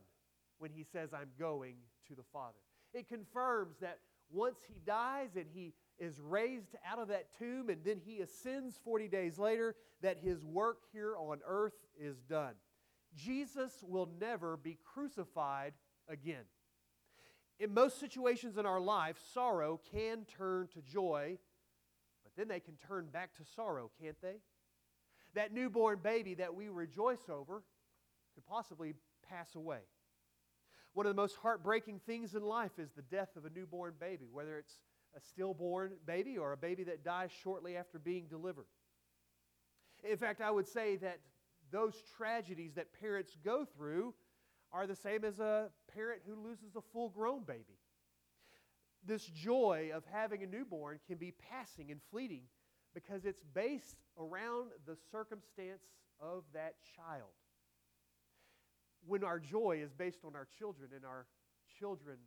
when 0.58 0.72
he 0.72 0.84
says, 0.84 1.14
I'm 1.14 1.32
going 1.40 1.76
to 2.08 2.16
the 2.16 2.24
Father. 2.34 2.58
It 2.94 3.08
confirms 3.08 3.78
that 3.82 4.00
once 4.32 4.60
he 4.68 4.80
dies 4.86 5.30
and 5.36 5.46
he 5.54 5.74
is 5.98 6.20
raised 6.22 6.76
out 6.90 7.00
of 7.00 7.08
that 7.08 7.28
tomb 7.38 7.70
and 7.70 7.84
then 7.84 8.00
he 8.04 8.20
ascends 8.20 8.78
40 8.84 9.08
days 9.08 9.40
later, 9.40 9.76
that 10.02 10.18
his 10.18 10.44
work 10.44 10.80
here 10.92 11.16
on 11.18 11.40
earth 11.48 11.74
is 12.00 12.18
done. 12.30 12.54
Jesus 13.16 13.72
will 13.82 14.10
never 14.20 14.58
be 14.58 14.78
crucified 14.84 15.74
again. 16.08 16.46
In 17.60 17.74
most 17.74 18.00
situations 18.00 18.58
in 18.58 18.66
our 18.66 18.80
life, 18.80 19.18
sorrow 19.34 19.80
can 19.92 20.26
turn 20.38 20.70
to 20.74 20.82
joy, 20.82 21.38
but 22.24 22.32
then 22.38 22.48
they 22.48 22.60
can 22.60 22.76
turn 22.88 23.08
back 23.08 23.36
to 23.36 23.44
sorrow, 23.56 23.92
can't 24.02 24.20
they? 24.22 24.36
That 25.36 25.54
newborn 25.54 26.00
baby 26.02 26.36
that 26.36 26.56
we 26.56 26.70
rejoice 26.70 27.30
over 27.30 27.64
could 28.34 28.46
possibly 28.46 28.94
pass 29.30 29.56
away. 29.56 29.80
One 30.94 31.06
of 31.06 31.16
the 31.16 31.22
most 31.22 31.36
heartbreaking 31.36 32.00
things 32.06 32.34
in 32.34 32.42
life 32.42 32.80
is 32.80 32.92
the 32.92 33.02
death 33.02 33.36
of 33.36 33.46
a 33.46 33.50
newborn 33.50 33.94
baby, 34.00 34.28
whether 34.32 34.58
it's 34.58 34.80
a 35.16 35.20
stillborn 35.20 35.94
baby 36.06 36.38
or 36.38 36.54
a 36.54 36.58
baby 36.58 36.84
that 36.86 37.04
dies 37.04 37.32
shortly 37.44 37.76
after 37.76 38.00
being 38.00 38.28
delivered. 38.28 38.66
In 40.10 40.18
fact, 40.18 40.42
I 40.42 40.52
would 40.52 40.68
say 40.68 40.96
that 40.98 41.20
those 41.72 41.96
tragedies 42.18 42.74
that 42.76 42.94
parents 43.00 43.36
go 43.44 43.66
through 43.66 44.14
are 44.72 44.88
the 44.88 44.96
same 44.96 45.24
as 45.24 45.40
a 45.40 45.70
parent 45.94 46.22
who 46.28 46.36
loses 46.36 46.76
a 46.76 46.82
full 46.94 47.10
grown 47.10 47.44
baby. 47.44 47.80
This 49.06 49.26
joy 49.26 49.92
of 49.94 50.04
having 50.12 50.44
a 50.44 50.48
newborn 50.48 51.00
can 51.08 51.18
be 51.18 51.34
passing 51.50 51.90
and 51.92 52.00
fleeting 52.12 52.44
because 52.94 53.26
it's 53.26 53.44
based 53.54 53.98
around 54.18 54.72
the 54.86 54.98
circumstance 55.12 55.84
of 56.20 56.44
that 56.54 56.76
child. 56.96 57.32
When 59.06 59.24
our 59.24 59.40
joy 59.40 59.80
is 59.82 59.94
based 59.94 60.26
on 60.26 60.36
our 60.36 60.48
children 60.58 60.90
and 60.94 61.06
our 61.06 61.26
children 61.80 62.18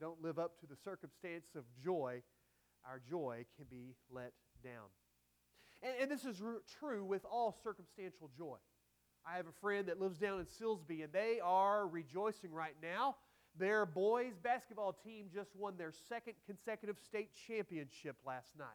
don't 0.00 0.22
live 0.22 0.38
up 0.38 0.60
to 0.60 0.66
the 0.66 0.76
circumstance 0.76 1.48
of 1.56 1.64
joy, 1.82 2.22
our 2.88 3.00
joy 3.10 3.44
can 3.56 3.66
be 3.68 3.96
let 4.10 4.32
down. 4.62 4.86
And, 5.82 5.92
and 6.02 6.10
this 6.10 6.24
is 6.24 6.42
true 6.78 7.04
with 7.04 7.24
all 7.24 7.56
circumstantial 7.62 8.30
joy. 8.36 8.56
I 9.26 9.36
have 9.36 9.46
a 9.46 9.60
friend 9.60 9.88
that 9.88 10.00
lives 10.00 10.18
down 10.18 10.40
in 10.40 10.46
Silsbee, 10.46 11.04
and 11.04 11.12
they 11.12 11.38
are 11.42 11.86
rejoicing 11.86 12.52
right 12.52 12.76
now. 12.82 13.16
Their 13.58 13.84
boys' 13.84 14.38
basketball 14.42 14.92
team 15.04 15.26
just 15.32 15.54
won 15.56 15.76
their 15.76 15.92
second 16.08 16.34
consecutive 16.46 16.96
state 16.98 17.30
championship 17.46 18.16
last 18.24 18.56
night. 18.58 18.68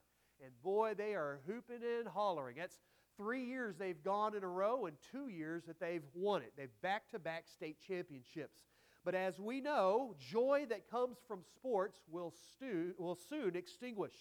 And 0.43 0.51
boy, 0.61 0.93
they 0.97 1.15
are 1.15 1.39
hooping 1.47 1.79
and 1.99 2.07
hollering. 2.07 2.57
That's 2.57 2.77
three 3.17 3.45
years 3.45 3.75
they've 3.77 4.03
gone 4.03 4.35
in 4.35 4.43
a 4.43 4.47
row 4.47 4.85
and 4.85 4.97
two 5.11 5.29
years 5.29 5.63
that 5.67 5.79
they've 5.79 6.03
won 6.13 6.41
it. 6.41 6.53
They've 6.57 6.81
back 6.81 7.09
to 7.11 7.19
back 7.19 7.45
state 7.47 7.77
championships. 7.87 8.59
But 9.05 9.15
as 9.15 9.39
we 9.39 9.61
know, 9.61 10.15
joy 10.19 10.65
that 10.69 10.89
comes 10.89 11.17
from 11.27 11.41
sports 11.55 11.99
will, 12.09 12.33
stu- 12.53 12.93
will 12.97 13.17
soon 13.29 13.55
extinguish. 13.55 14.15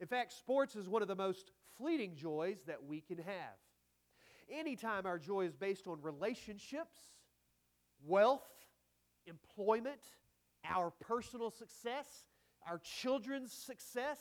In 0.00 0.06
fact, 0.06 0.32
sports 0.32 0.76
is 0.76 0.88
one 0.88 1.02
of 1.02 1.08
the 1.08 1.14
most 1.14 1.52
fleeting 1.78 2.16
joys 2.16 2.58
that 2.66 2.84
we 2.84 3.00
can 3.00 3.18
have. 3.18 3.56
Anytime 4.50 5.06
our 5.06 5.18
joy 5.18 5.46
is 5.46 5.54
based 5.54 5.86
on 5.86 6.00
relationships, 6.02 6.96
wealth, 8.04 8.46
employment, 9.26 10.00
our 10.64 10.90
personal 11.00 11.50
success, 11.50 12.26
our 12.68 12.78
children's 12.78 13.52
success, 13.52 14.18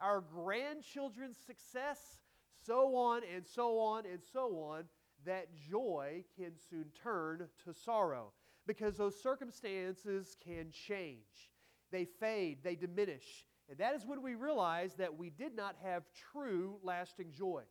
our 0.00 0.20
grandchildren's 0.20 1.38
success, 1.46 2.18
so 2.66 2.94
on 2.96 3.22
and 3.34 3.46
so 3.46 3.78
on 3.78 4.04
and 4.06 4.20
so 4.32 4.58
on, 4.58 4.84
that 5.24 5.48
joy 5.56 6.24
can 6.36 6.52
soon 6.70 6.86
turn 7.02 7.48
to 7.64 7.72
sorrow 7.72 8.32
because 8.66 8.96
those 8.96 9.20
circumstances 9.20 10.36
can 10.44 10.70
change. 10.70 11.50
They 11.90 12.04
fade, 12.04 12.58
they 12.62 12.74
diminish. 12.74 13.46
And 13.68 13.78
that 13.78 13.94
is 13.94 14.06
when 14.06 14.22
we 14.22 14.34
realize 14.34 14.94
that 14.94 15.16
we 15.16 15.30
did 15.30 15.56
not 15.56 15.76
have 15.82 16.02
true 16.32 16.76
lasting 16.82 17.32
joy. 17.32 17.62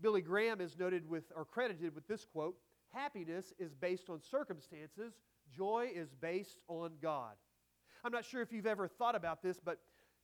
Billy 0.00 0.20
Graham 0.20 0.60
is 0.60 0.78
noted 0.78 1.08
with 1.08 1.24
or 1.34 1.44
credited 1.44 1.94
with 1.94 2.06
this 2.06 2.24
quote 2.24 2.56
Happiness 2.92 3.52
is 3.58 3.74
based 3.74 4.08
on 4.08 4.20
circumstances, 4.22 5.12
joy 5.54 5.90
is 5.94 6.14
based 6.14 6.58
on 6.68 6.92
God. 7.02 7.34
I'm 8.04 8.12
not 8.12 8.24
sure 8.24 8.40
if 8.40 8.52
you've 8.52 8.66
ever 8.66 8.88
thought 8.88 9.14
about 9.14 9.42
this, 9.42 9.58
but 9.62 9.78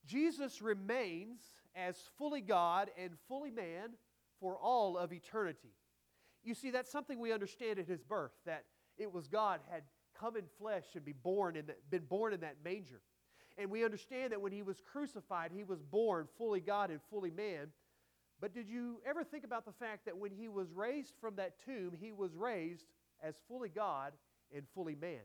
Jesus 0.07 0.63
remains 0.63 1.41
as 1.75 1.97
fully 2.17 2.41
God 2.41 2.91
and 2.99 3.13
fully 3.29 3.51
man 3.51 3.91
for 4.41 4.57
all 4.57 4.97
of 4.97 5.13
eternity. 5.13 5.75
You 6.43 6.55
see, 6.55 6.71
that's 6.71 6.91
something 6.91 7.19
we 7.19 7.33
understand 7.33 7.79
at 7.79 7.87
his 7.87 8.03
birth, 8.03 8.33
that 8.47 8.65
it 8.97 9.13
was 9.13 9.27
God 9.27 9.61
had 9.71 9.83
come 10.19 10.37
in 10.37 10.45
flesh 10.59 10.85
and 10.95 11.05
be 11.05 11.13
born 11.13 11.57
in 11.57 11.67
the, 11.67 11.75
been 11.91 12.05
born 12.05 12.33
in 12.33 12.41
that 12.41 12.57
manger. 12.65 13.01
And 13.57 13.71
we 13.71 13.85
understand 13.85 14.33
that 14.33 14.41
when 14.41 14.53
he 14.53 14.63
was 14.63 14.81
crucified, 14.81 15.53
he 15.55 15.65
was 15.65 15.81
born 15.83 16.27
fully 16.37 16.61
God 16.61 16.91
and 16.91 17.01
fully 17.11 17.31
man. 17.31 17.69
But 18.41 18.53
did 18.53 18.69
you 18.69 19.01
ever 19.07 19.23
think 19.23 19.45
about 19.45 19.65
the 19.65 19.73
fact 19.73 20.05
that 20.07 20.17
when 20.17 20.33
he 20.33 20.49
was 20.49 20.73
raised 20.73 21.15
from 21.21 21.37
that 21.37 21.55
tomb, 21.65 21.93
he 21.99 22.13
was 22.13 22.35
raised 22.35 22.87
as 23.23 23.37
fully 23.49 23.69
God 23.69 24.13
and 24.55 24.65
fully 24.75 24.97
man? 24.97 25.21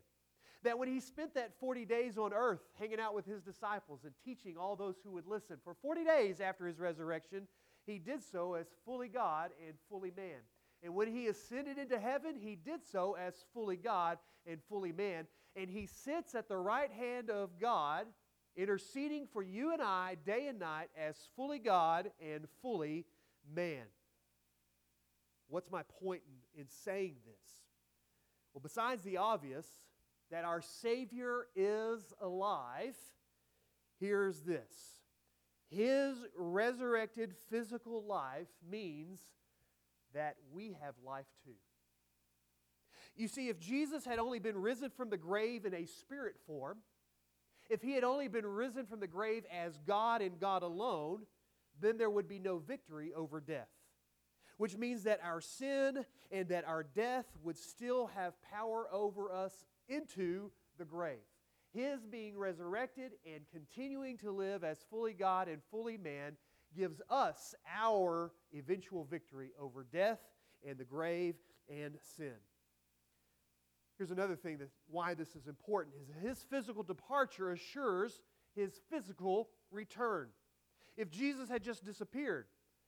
That 0.63 0.77
when 0.77 0.89
he 0.89 1.00
spent 1.00 1.33
that 1.36 1.57
40 1.59 1.86
days 1.86 2.17
on 2.17 2.33
earth 2.33 2.59
hanging 2.77 3.00
out 3.00 3.15
with 3.15 3.25
his 3.25 3.41
disciples 3.41 4.01
and 4.03 4.13
teaching 4.24 4.57
all 4.57 4.75
those 4.75 4.95
who 5.03 5.12
would 5.12 5.25
listen, 5.25 5.57
for 5.63 5.74
40 5.74 6.03
days 6.03 6.39
after 6.41 6.67
his 6.67 6.79
resurrection, 6.79 7.48
he 7.86 7.98
did 7.98 8.21
so 8.21 8.53
as 8.53 8.67
fully 8.86 9.07
God 9.07 9.51
and 9.65 9.75
fully 9.89 10.12
man. 10.15 10.39
And 10.83 10.95
when 10.95 11.07
he 11.07 11.27
ascended 11.27 11.77
into 11.77 12.00
heaven, 12.00 12.36
he 12.39 12.55
did 12.55 12.81
so 12.86 13.15
as 13.15 13.33
fully 13.53 13.77
God 13.77 14.17
and 14.45 14.59
fully 14.69 14.91
man. 14.91 15.27
And 15.55 15.69
he 15.69 15.88
sits 15.88 16.36
at 16.36 16.48
the 16.48 16.57
right 16.57 16.91
hand 16.91 17.29
of 17.29 17.59
God, 17.59 18.05
interceding 18.60 19.25
for 19.32 19.42
you 19.42 19.72
and 19.72 19.82
I 19.82 20.18
day 20.25 20.48
and 20.48 20.60
night 20.60 20.89
as 20.98 21.16
fully 21.36 21.60
God 21.60 22.12
and 22.22 22.46
fully 22.62 23.06
man. 23.56 23.86
What's 25.48 25.72
my 25.72 25.84
point 26.04 26.22
in, 26.56 26.62
in 26.62 26.68
saying 26.68 27.16
this? 27.25 27.51
Well, 28.54 28.62
besides 28.62 29.01
the 29.04 29.18
obvious 29.18 29.66
that 30.30 30.44
our 30.44 30.62
Savior 30.62 31.48
is 31.56 32.01
alive, 32.22 32.96
here's 34.00 34.42
this 34.42 34.74
His 35.70 36.18
resurrected 36.36 37.34
physical 37.50 38.04
life 38.04 38.50
means 38.70 39.22
that 40.13 40.36
we 40.54 40.75
have 40.82 40.96
life 41.06 41.28
too. 41.46 41.56
You 43.16 43.28
see, 43.30 43.48
if 43.48 43.60
Jesus 43.60 44.06
had 44.06 44.20
only 44.20 44.39
been 44.39 44.58
risen 44.58 44.89
from 44.89 45.10
the 45.10 45.18
grave 45.18 45.66
in 45.66 45.74
a 45.74 45.86
spirit 45.86 46.36
form, 46.46 46.80
if 47.70 47.82
he 47.82 47.94
had 47.94 48.04
only 48.04 48.28
been 48.28 48.46
risen 48.46 48.86
from 48.86 49.00
the 49.00 49.08
grave 49.08 49.46
as 49.52 49.78
God 49.86 50.22
and 50.22 50.40
God 50.40 50.64
alone, 50.64 51.22
then 51.80 51.98
there 51.98 52.10
would 52.10 52.28
be 52.28 52.40
no 52.40 52.58
victory 52.58 53.14
over 53.14 53.40
death. 53.40 53.70
Which 54.58 54.76
means 54.76 55.04
that 55.04 55.22
our 55.24 55.40
sin 55.40 56.06
and 56.32 56.50
that 56.50 56.68
our 56.68 56.84
death 56.84 57.26
would 57.44 57.58
still 57.58 58.08
have 58.08 58.34
power 58.42 58.88
over 58.92 59.32
us 59.32 59.64
into 59.88 60.52
the 60.78 60.86
grave. 60.86 61.20
His 61.74 62.06
being 62.06 62.38
resurrected 62.38 63.12
and 63.26 63.46
continuing 63.52 64.18
to 64.18 64.32
live 64.32 64.64
as 64.64 64.84
fully 64.90 65.14
God 65.14 65.48
and 65.48 65.62
fully 65.70 65.98
man 65.98 66.36
gives 66.76 67.02
us 67.10 67.54
our 67.80 68.32
eventual 68.54 69.04
victory 69.04 69.52
over 69.60 69.86
death 69.92 70.20
and 70.68 70.78
the 70.78 70.84
grave 70.84 71.36
and 71.70 71.96
sin. 72.18 72.34
Here's 74.00 74.12
another 74.12 74.38
thing 74.38 74.58
that 74.60 74.70
why 74.89 75.13
this 75.13 75.36
is 75.36 75.48
important 75.48 75.94
is 76.01 76.08
his 76.24 76.46
physical 76.50 76.84
departure 76.84 77.51
assures 77.51 78.22
his 78.56 78.79
physical 78.89 79.50
return. 79.72 80.29
If 80.96 81.12
Jesus 81.12 81.50
had 81.50 81.63
just 81.63 81.86
disappeared, 81.86 82.46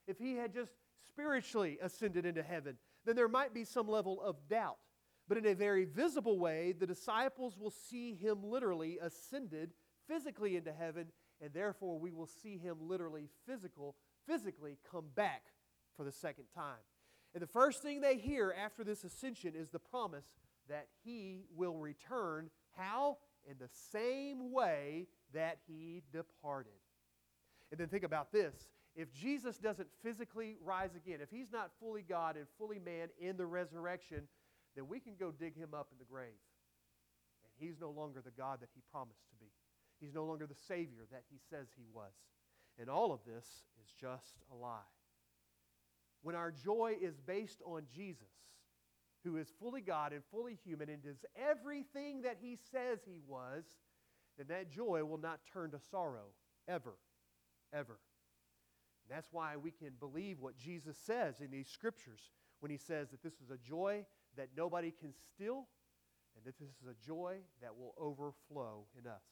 if 0.07 0.17
he 0.17 0.35
had 0.35 0.53
just 0.53 0.71
spiritually 1.09 1.77
ascended 1.81 2.25
into 2.25 2.41
heaven, 2.41 2.77
then 3.05 3.17
there 3.17 3.27
might 3.27 3.53
be 3.53 3.65
some 3.65 3.89
level 3.89 4.21
of 4.21 4.47
doubt. 4.47 4.77
But 5.27 5.37
in 5.37 5.45
a 5.45 5.53
very 5.53 5.83
visible 5.83 6.39
way, 6.39 6.71
the 6.71 6.87
disciples 6.87 7.57
will 7.57 7.71
see 7.71 8.15
him 8.15 8.41
literally 8.41 8.97
ascended 9.01 9.73
physically 10.07 10.55
into 10.55 10.71
heaven 10.71 11.07
and 11.41 11.53
therefore 11.53 11.99
we 11.99 12.13
will 12.13 12.27
see 12.27 12.57
him 12.57 12.77
literally 12.79 13.27
physical, 13.45 13.95
physically 14.27 14.77
come 14.89 15.05
back 15.15 15.47
for 15.97 16.05
the 16.05 16.11
second 16.11 16.45
time. 16.55 16.79
And 17.33 17.41
the 17.41 17.47
first 17.47 17.81
thing 17.81 17.99
they 17.99 18.17
hear 18.17 18.53
after 18.57 18.83
this 18.83 19.03
ascension 19.03 19.53
is 19.55 19.69
the 19.69 19.79
promise 19.79 20.25
that 20.71 20.87
he 21.03 21.43
will 21.55 21.75
return. 21.75 22.49
How? 22.75 23.17
In 23.49 23.57
the 23.59 23.69
same 23.91 24.51
way 24.51 25.07
that 25.33 25.59
he 25.67 26.01
departed. 26.11 26.71
And 27.71 27.79
then 27.79 27.87
think 27.87 28.03
about 28.03 28.31
this. 28.31 28.55
If 28.95 29.13
Jesus 29.13 29.57
doesn't 29.57 29.87
physically 30.03 30.57
rise 30.63 30.95
again, 30.95 31.19
if 31.21 31.29
he's 31.29 31.51
not 31.51 31.71
fully 31.79 32.03
God 32.07 32.35
and 32.35 32.45
fully 32.57 32.79
man 32.79 33.09
in 33.19 33.37
the 33.37 33.45
resurrection, 33.45 34.27
then 34.75 34.87
we 34.87 34.99
can 34.99 35.13
go 35.19 35.31
dig 35.31 35.55
him 35.55 35.69
up 35.73 35.89
in 35.91 35.97
the 35.99 36.05
grave. 36.05 36.39
And 37.43 37.67
he's 37.67 37.79
no 37.79 37.89
longer 37.89 38.21
the 38.23 38.31
God 38.31 38.59
that 38.61 38.69
he 38.73 38.81
promised 38.91 39.27
to 39.29 39.35
be. 39.39 39.51
He's 39.99 40.13
no 40.13 40.25
longer 40.25 40.47
the 40.47 40.55
Savior 40.67 41.05
that 41.11 41.23
he 41.29 41.37
says 41.49 41.67
he 41.75 41.85
was. 41.93 42.13
And 42.79 42.89
all 42.89 43.11
of 43.13 43.19
this 43.25 43.45
is 43.81 43.91
just 43.99 44.43
a 44.51 44.55
lie. 44.55 44.79
When 46.23 46.35
our 46.35 46.51
joy 46.51 46.95
is 47.01 47.19
based 47.19 47.61
on 47.65 47.83
Jesus, 47.93 48.27
who 49.23 49.37
is 49.37 49.51
fully 49.59 49.81
God 49.81 50.13
and 50.13 50.23
fully 50.31 50.57
human 50.63 50.89
and 50.89 51.05
is 51.05 51.25
everything 51.35 52.21
that 52.23 52.37
he 52.41 52.57
says 52.71 52.99
he 53.05 53.19
was, 53.27 53.63
then 54.37 54.47
that 54.47 54.71
joy 54.71 55.03
will 55.03 55.17
not 55.17 55.39
turn 55.51 55.71
to 55.71 55.79
sorrow 55.79 56.33
ever, 56.67 56.95
ever. 57.73 57.99
And 59.03 59.15
that's 59.15 59.29
why 59.31 59.57
we 59.57 59.71
can 59.71 59.91
believe 59.99 60.39
what 60.39 60.57
Jesus 60.57 60.97
says 60.97 61.41
in 61.41 61.51
these 61.51 61.67
scriptures 61.67 62.31
when 62.59 62.71
he 62.71 62.77
says 62.77 63.09
that 63.09 63.23
this 63.23 63.33
is 63.33 63.49
a 63.51 63.57
joy 63.57 64.05
that 64.37 64.49
nobody 64.55 64.91
can 64.91 65.13
steal 65.33 65.67
and 66.35 66.45
that 66.45 66.57
this 66.59 66.69
is 66.69 66.87
a 66.89 67.05
joy 67.05 67.37
that 67.61 67.75
will 67.75 67.93
overflow 67.97 68.85
in 68.97 69.07
us. 69.07 69.23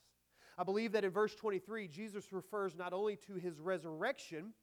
I 0.58 0.64
believe 0.64 0.92
that 0.92 1.06
in 1.06 1.12
verse 1.12 1.36
23, 1.36 1.88
Jesus 1.88 2.34
refers 2.34 2.76
not 2.76 2.92
only 2.92 3.16
to 3.28 3.36
his 3.36 3.60
resurrection, 3.60 4.54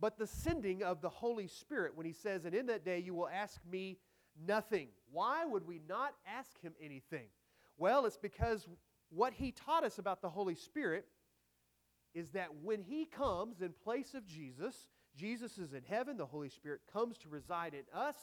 but 0.00 0.18
the 0.18 0.26
sending 0.26 0.82
of 0.82 1.00
the 1.00 1.08
Holy 1.08 1.46
Spirit 1.46 1.96
when 1.96 2.06
he 2.06 2.12
says, 2.12 2.44
And 2.44 2.54
in 2.54 2.66
that 2.66 2.84
day 2.84 2.98
you 2.98 3.14
will 3.14 3.28
ask 3.28 3.60
me 3.70 3.98
nothing. 4.46 4.88
Why 5.10 5.44
would 5.44 5.66
we 5.66 5.80
not 5.88 6.14
ask 6.26 6.60
him 6.60 6.74
anything? 6.82 7.26
Well, 7.76 8.06
it's 8.06 8.16
because 8.16 8.66
what 9.10 9.32
he 9.32 9.52
taught 9.52 9.84
us 9.84 9.98
about 9.98 10.20
the 10.20 10.28
Holy 10.28 10.54
Spirit 10.54 11.06
is 12.14 12.30
that 12.30 12.48
when 12.62 12.82
he 12.82 13.04
comes 13.04 13.62
in 13.62 13.72
place 13.72 14.14
of 14.14 14.26
Jesus, 14.26 14.88
Jesus 15.16 15.58
is 15.58 15.72
in 15.72 15.82
heaven, 15.88 16.16
the 16.16 16.26
Holy 16.26 16.48
Spirit 16.48 16.80
comes 16.92 17.18
to 17.18 17.28
reside 17.28 17.74
in 17.74 17.84
us. 17.98 18.16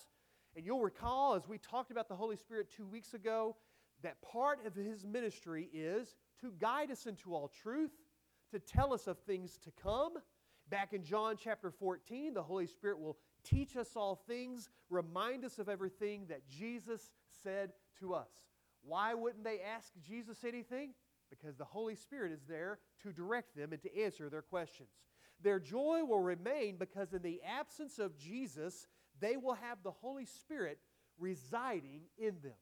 And 0.56 0.66
you'll 0.66 0.82
recall, 0.82 1.36
as 1.36 1.48
we 1.48 1.58
talked 1.58 1.92
about 1.92 2.08
the 2.08 2.16
Holy 2.16 2.36
Spirit 2.36 2.68
two 2.76 2.86
weeks 2.86 3.14
ago, 3.14 3.56
that 4.04 4.22
part 4.22 4.66
of 4.66 4.76
his 4.76 5.06
ministry 5.06 5.70
is 5.74 6.16
to 6.42 6.52
guide 6.60 6.92
us 6.92 7.06
into 7.06 7.34
all 7.34 7.48
truth, 7.48 7.92
to 8.52 8.60
tell 8.60 8.94
us 8.94 9.08
of 9.08 9.18
things 9.20 9.58
to 9.64 9.72
come. 9.72 10.14
Back 10.70 10.94
in 10.94 11.04
John 11.04 11.36
chapter 11.42 11.72
14, 11.72 12.34
the 12.34 12.44
Holy 12.44 12.68
Spirit 12.68 13.00
will 13.00 13.18
teach 13.46 13.76
us 13.76 13.96
all 13.96 14.16
things, 14.16 14.70
remind 14.90 15.46
us 15.46 15.60
of 15.60 15.70
everything 15.70 16.26
that 16.30 16.48
Jesus 16.48 17.12
said 17.44 17.72
to 18.00 18.14
us. 18.14 18.30
Why 18.82 19.14
wouldn't 19.14 19.44
they 19.44 19.60
ask 19.62 19.92
Jesus 20.06 20.44
anything? 20.44 20.94
Because 21.30 21.56
the 21.56 21.66
Holy 21.66 21.96
Spirit 21.96 22.32
is 22.32 22.44
there 22.48 22.80
to 23.04 23.12
direct 23.12 23.56
them 23.56 23.72
and 23.72 23.82
to 23.82 24.04
answer 24.04 24.30
their 24.30 24.42
questions. 24.42 24.90
Their 25.42 25.60
joy 25.60 26.04
will 26.04 26.20
remain 26.20 26.78
because, 26.78 27.14
in 27.14 27.22
the 27.22 27.42
absence 27.44 28.00
of 28.00 28.18
Jesus, 28.18 28.88
they 29.20 29.38
will 29.38 29.56
have 29.56 29.80
the 29.84 29.92
Holy 29.92 30.26
Spirit 30.26 30.80
residing 31.18 32.02
in 32.18 32.36
them 32.42 32.54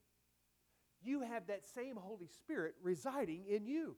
you 1.05 1.21
have 1.21 1.47
that 1.47 1.67
same 1.67 1.95
Holy 1.95 2.27
Spirit 2.27 2.75
residing 2.81 3.43
in 3.47 3.65
you. 3.65 3.95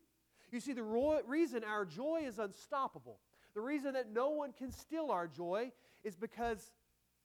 You 0.52 0.60
see, 0.60 0.74
the 0.74 0.84
ro- 0.84 1.22
reason 1.26 1.64
our 1.64 1.86
joy 1.86 2.24
is 2.26 2.40
unstoppable, 2.40 3.20
the 3.54 3.62
reason 3.62 3.94
that 3.94 4.12
no 4.12 4.30
one 4.30 4.54
can 4.54 4.72
steal 4.72 5.12
our 5.12 5.28
joy, 5.28 5.72
is 6.06 6.16
because 6.16 6.72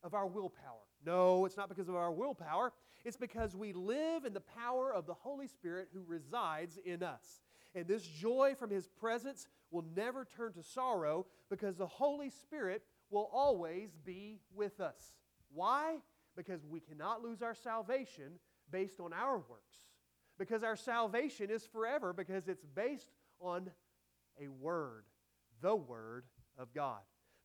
of 0.03 0.15
our 0.15 0.27
willpower. 0.27 0.81
No, 1.05 1.45
it's 1.45 1.57
not 1.57 1.69
because 1.69 1.89
of 1.89 1.95
our 1.95 2.11
willpower. 2.11 2.73
It's 3.05 3.17
because 3.17 3.55
we 3.55 3.73
live 3.73 4.25
in 4.25 4.33
the 4.33 4.41
power 4.41 4.93
of 4.93 5.07
the 5.07 5.15
Holy 5.15 5.47
Spirit 5.47 5.89
who 5.95 6.03
resides 6.07 6.79
in 6.85 7.03
us. 7.03 7.43
And 7.75 7.87
this 7.87 8.03
joy 8.03 8.55
from 8.59 8.71
His 8.71 8.89
presence 8.89 9.47
will 9.71 9.85
never 9.95 10.27
turn 10.37 10.53
to 10.55 10.63
sorrow 10.63 11.27
because 11.49 11.77
the 11.77 11.87
Holy 11.87 12.31
Spirit 12.31 12.83
will 13.11 13.31
always 13.33 13.91
be 14.05 14.41
with 14.55 14.81
us. 14.81 15.15
Why? 15.53 15.99
Because 16.37 16.67
we 16.67 16.81
cannot 16.81 17.23
lose 17.23 17.43
our 17.43 17.55
salvation 17.55 18.39
based 18.71 19.01
on 19.01 19.13
our 19.13 19.37
works. 19.37 19.77
Because 20.39 20.63
our 20.63 20.77
salvation 20.77 21.51
is 21.51 21.67
forever, 21.67 22.13
because 22.13 22.49
it's 22.49 22.65
based 22.65 23.11
on 23.41 23.71
a 24.43 24.49
word, 24.49 25.05
the 25.61 25.77
Word 25.77 26.25
of 26.59 26.73
God. 26.73 27.01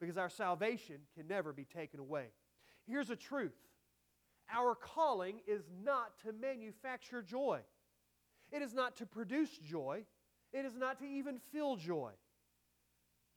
Because 0.05 0.19
our 0.19 0.29
salvation 0.29 0.97
can 1.17 1.27
never 1.27 1.51
be 1.51 1.65
taken 1.65 1.99
away. 1.99 2.25
Here's 2.85 3.09
a 3.09 3.15
truth 3.15 3.55
our 4.53 4.75
calling 4.75 5.39
is 5.47 5.63
not 5.83 6.19
to 6.23 6.31
manufacture 6.31 7.23
joy, 7.23 7.61
it 8.51 8.61
is 8.61 8.75
not 8.75 8.97
to 8.97 9.07
produce 9.07 9.49
joy, 9.57 10.05
it 10.53 10.63
is 10.63 10.75
not 10.75 10.99
to 10.99 11.05
even 11.05 11.39
feel 11.51 11.75
joy. 11.75 12.11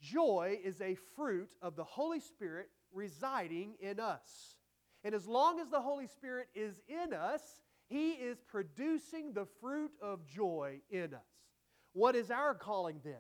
Joy 0.03 0.59
is 0.63 0.81
a 0.83 0.97
fruit 1.17 1.49
of 1.63 1.75
the 1.75 1.85
Holy 1.85 2.21
Spirit 2.21 2.69
residing 2.93 3.75
in 3.81 3.99
us. 3.99 4.57
And 5.03 5.15
as 5.15 5.27
long 5.27 5.61
as 5.61 5.71
the 5.71 5.81
Holy 5.81 6.07
Spirit 6.07 6.49
is 6.55 6.83
in 6.87 7.15
us, 7.15 7.43
he 7.87 8.11
is 8.11 8.43
producing 8.47 9.33
the 9.33 9.47
fruit 9.61 9.93
of 10.03 10.27
joy 10.27 10.81
in 10.91 11.15
us. 11.15 11.21
What 11.95 12.15
is 12.15 12.31
our 12.31 12.55
calling 12.55 13.01
then? 13.03 13.15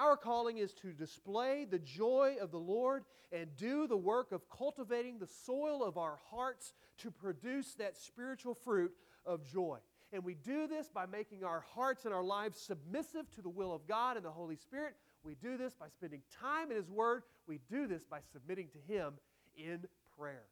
Our 0.00 0.16
calling 0.16 0.58
is 0.58 0.72
to 0.74 0.92
display 0.92 1.66
the 1.68 1.78
joy 1.78 2.36
of 2.40 2.50
the 2.50 2.58
Lord 2.58 3.04
and 3.32 3.54
do 3.56 3.86
the 3.86 3.96
work 3.96 4.32
of 4.32 4.48
cultivating 4.48 5.18
the 5.18 5.26
soil 5.26 5.84
of 5.84 5.98
our 5.98 6.18
hearts 6.30 6.72
to 6.98 7.10
produce 7.10 7.74
that 7.74 7.96
spiritual 7.96 8.54
fruit 8.54 8.92
of 9.26 9.44
joy. 9.50 9.78
And 10.12 10.24
we 10.24 10.34
do 10.34 10.68
this 10.68 10.88
by 10.88 11.06
making 11.06 11.42
our 11.42 11.64
hearts 11.74 12.04
and 12.04 12.14
our 12.14 12.22
lives 12.22 12.60
submissive 12.60 13.30
to 13.32 13.42
the 13.42 13.48
will 13.48 13.72
of 13.72 13.86
God 13.86 14.16
and 14.16 14.24
the 14.24 14.30
Holy 14.30 14.56
Spirit. 14.56 14.94
We 15.24 15.34
do 15.34 15.56
this 15.56 15.74
by 15.74 15.88
spending 15.88 16.22
time 16.40 16.70
in 16.70 16.76
His 16.76 16.90
Word. 16.90 17.22
We 17.48 17.58
do 17.70 17.86
this 17.86 18.04
by 18.04 18.18
submitting 18.32 18.68
to 18.68 18.92
Him 18.92 19.14
in 19.56 19.84
prayer. 20.16 20.44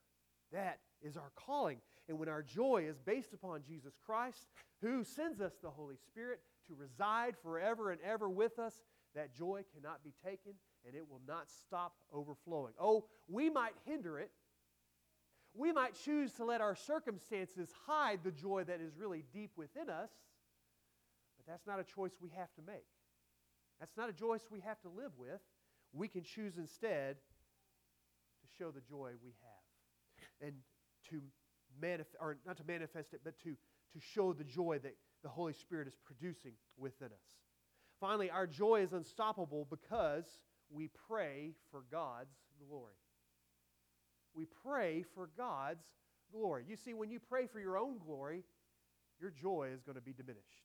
That 0.53 0.81
is 1.01 1.17
our 1.17 1.31
calling. 1.37 1.79
And 2.09 2.19
when 2.19 2.29
our 2.29 2.43
joy 2.43 2.87
is 2.89 2.99
based 2.99 3.33
upon 3.33 3.63
Jesus 3.63 3.95
Christ, 4.05 4.49
who 4.81 5.05
sends 5.05 5.41
us 5.41 5.53
the 5.63 5.71
Holy 5.71 5.97
Spirit 5.97 6.41
to 6.67 6.75
reside 6.75 7.37
forever 7.43 7.91
and 7.91 8.01
ever 8.03 8.29
with 8.29 8.59
us, 8.59 8.83
that 9.15 9.35
joy 9.35 9.65
cannot 9.75 10.03
be 10.03 10.13
taken 10.25 10.53
and 10.87 10.95
it 10.95 11.09
will 11.09 11.21
not 11.27 11.51
stop 11.51 11.95
overflowing. 12.13 12.73
Oh, 12.81 13.05
we 13.29 13.51
might 13.51 13.75
hinder 13.85 14.19
it. 14.19 14.31
We 15.55 15.73
might 15.73 15.95
choose 16.05 16.33
to 16.35 16.45
let 16.45 16.61
our 16.61 16.75
circumstances 16.75 17.69
hide 17.87 18.21
the 18.25 18.31
joy 18.31 18.65
that 18.65 18.81
is 18.81 18.97
really 18.97 19.25
deep 19.33 19.53
within 19.57 19.91
us, 19.91 20.11
but 21.37 21.47
that's 21.47 21.67
not 21.67 21.79
a 21.79 21.85
choice 21.85 22.13
we 22.21 22.31
have 22.31 22.53
to 22.55 22.63
make. 22.67 22.87
That's 23.79 23.97
not 23.97 24.09
a 24.09 24.13
choice 24.13 24.43
we 24.51 24.61
have 24.61 24.81
to 24.83 24.89
live 24.89 25.13
with. 25.19 25.41
We 25.93 26.09
can 26.09 26.23
choose 26.23 26.57
instead 26.57 27.17
to 27.17 28.49
show 28.59 28.71
the 28.71 28.81
joy 28.81 29.11
we 29.23 29.33
have 29.43 30.49
and 30.49 30.55
to 31.11 31.21
manifest, 31.81 32.17
or 32.21 32.39
not 32.47 32.57
to 32.57 32.65
manifest 32.67 33.13
it, 33.13 33.21
but 33.23 33.39
to, 33.41 33.51
to 33.51 34.01
show 34.01 34.33
the 34.33 34.45
joy 34.45 34.79
that 34.83 34.97
the 35.23 35.29
Holy 35.29 35.53
Spirit 35.53 35.87
is 35.87 35.95
producing 36.05 36.53
within 36.79 37.09
us. 37.09 37.37
Finally, 38.03 38.31
our 38.31 38.49
joy 38.49 38.83
is 38.83 38.93
unstoppable 38.93 39.65
because 39.71 40.25
we 40.71 40.91
pray 41.09 41.53
for 41.71 41.85
God's 41.89 42.35
glory. 42.67 42.97
We 44.35 44.45
pray 44.65 45.05
for 45.15 45.31
God's 45.39 45.85
glory. 46.33 46.65
You 46.69 46.75
see, 46.75 46.95
when 46.95 47.13
you 47.13 47.21
pray 47.21 47.47
for 47.47 47.61
your 47.61 47.79
own 47.79 47.99
glory, 48.05 48.43
your 49.21 49.31
joy 49.31 49.69
is 49.73 49.83
going 49.85 49.95
to 49.95 50.03
be 50.03 50.13
diminished. 50.13 50.65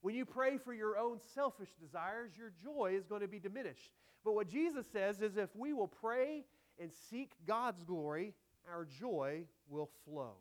When 0.00 0.14
you 0.14 0.24
pray 0.24 0.58
for 0.58 0.72
your 0.72 0.96
own 0.96 1.18
selfish 1.34 1.70
desires, 1.80 2.30
your 2.38 2.52
joy 2.62 2.92
is 2.96 3.04
going 3.04 3.22
to 3.22 3.26
be 3.26 3.40
diminished. 3.40 3.90
But 4.24 4.36
what 4.36 4.48
Jesus 4.48 4.86
says 4.92 5.20
is 5.20 5.36
if 5.36 5.56
we 5.56 5.72
will 5.72 5.88
pray 5.88 6.44
and 6.80 6.92
seek 7.10 7.32
God's 7.48 7.82
glory, 7.82 8.32
our 8.72 8.84
joy 8.84 9.42
will 9.68 9.90
flow. 10.04 10.34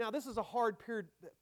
Now, 0.00 0.10
this 0.10 0.26
is 0.26 0.36
a 0.36 0.42
hard 0.42 0.78